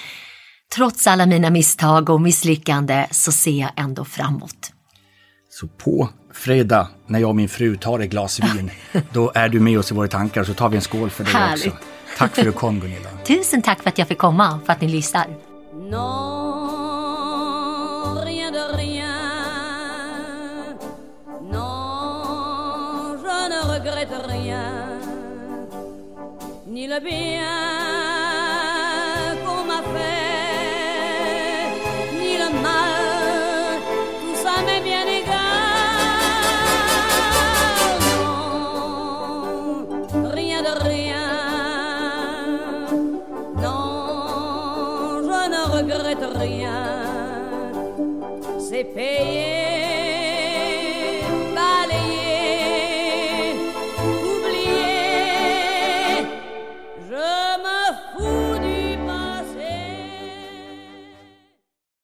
trots 0.74 1.06
alla 1.06 1.26
mina 1.26 1.50
misstag 1.50 2.10
och 2.10 2.20
misslyckande 2.20 3.06
så 3.10 3.32
ser 3.32 3.60
jag 3.60 3.70
ändå 3.76 4.04
framåt. 4.04 4.72
Så 5.50 5.66
på 5.68 6.08
fredag 6.32 6.88
när 7.06 7.18
jag 7.18 7.28
och 7.28 7.36
min 7.36 7.48
fru 7.48 7.76
tar 7.76 7.98
ett 7.98 8.10
glas 8.10 8.40
vin, 8.40 8.70
då 9.12 9.32
är 9.34 9.48
du 9.48 9.60
med 9.60 9.78
oss 9.78 9.90
i 9.90 9.94
våra 9.94 10.08
tankar 10.08 10.40
och 10.40 10.46
så 10.46 10.54
tar 10.54 10.68
vi 10.68 10.76
en 10.76 10.82
skål 10.82 11.10
för 11.10 11.24
dig 11.24 11.32
Härligt. 11.32 11.66
också. 11.66 11.78
Tack 12.18 12.34
för 12.34 12.42
att 12.42 12.46
du 12.46 12.52
kom 12.52 12.80
Gunilla. 12.80 13.08
Tusen 13.26 13.62
tack 13.62 13.82
för 13.82 13.88
att 13.88 13.98
jag 13.98 14.08
fick 14.08 14.18
komma, 14.18 14.60
för 14.66 14.72
att 14.72 14.80
ni 14.80 14.88
lyssnar. 14.88 15.26
Ni 26.66 26.88
le 26.88 27.00
bien 27.00 27.85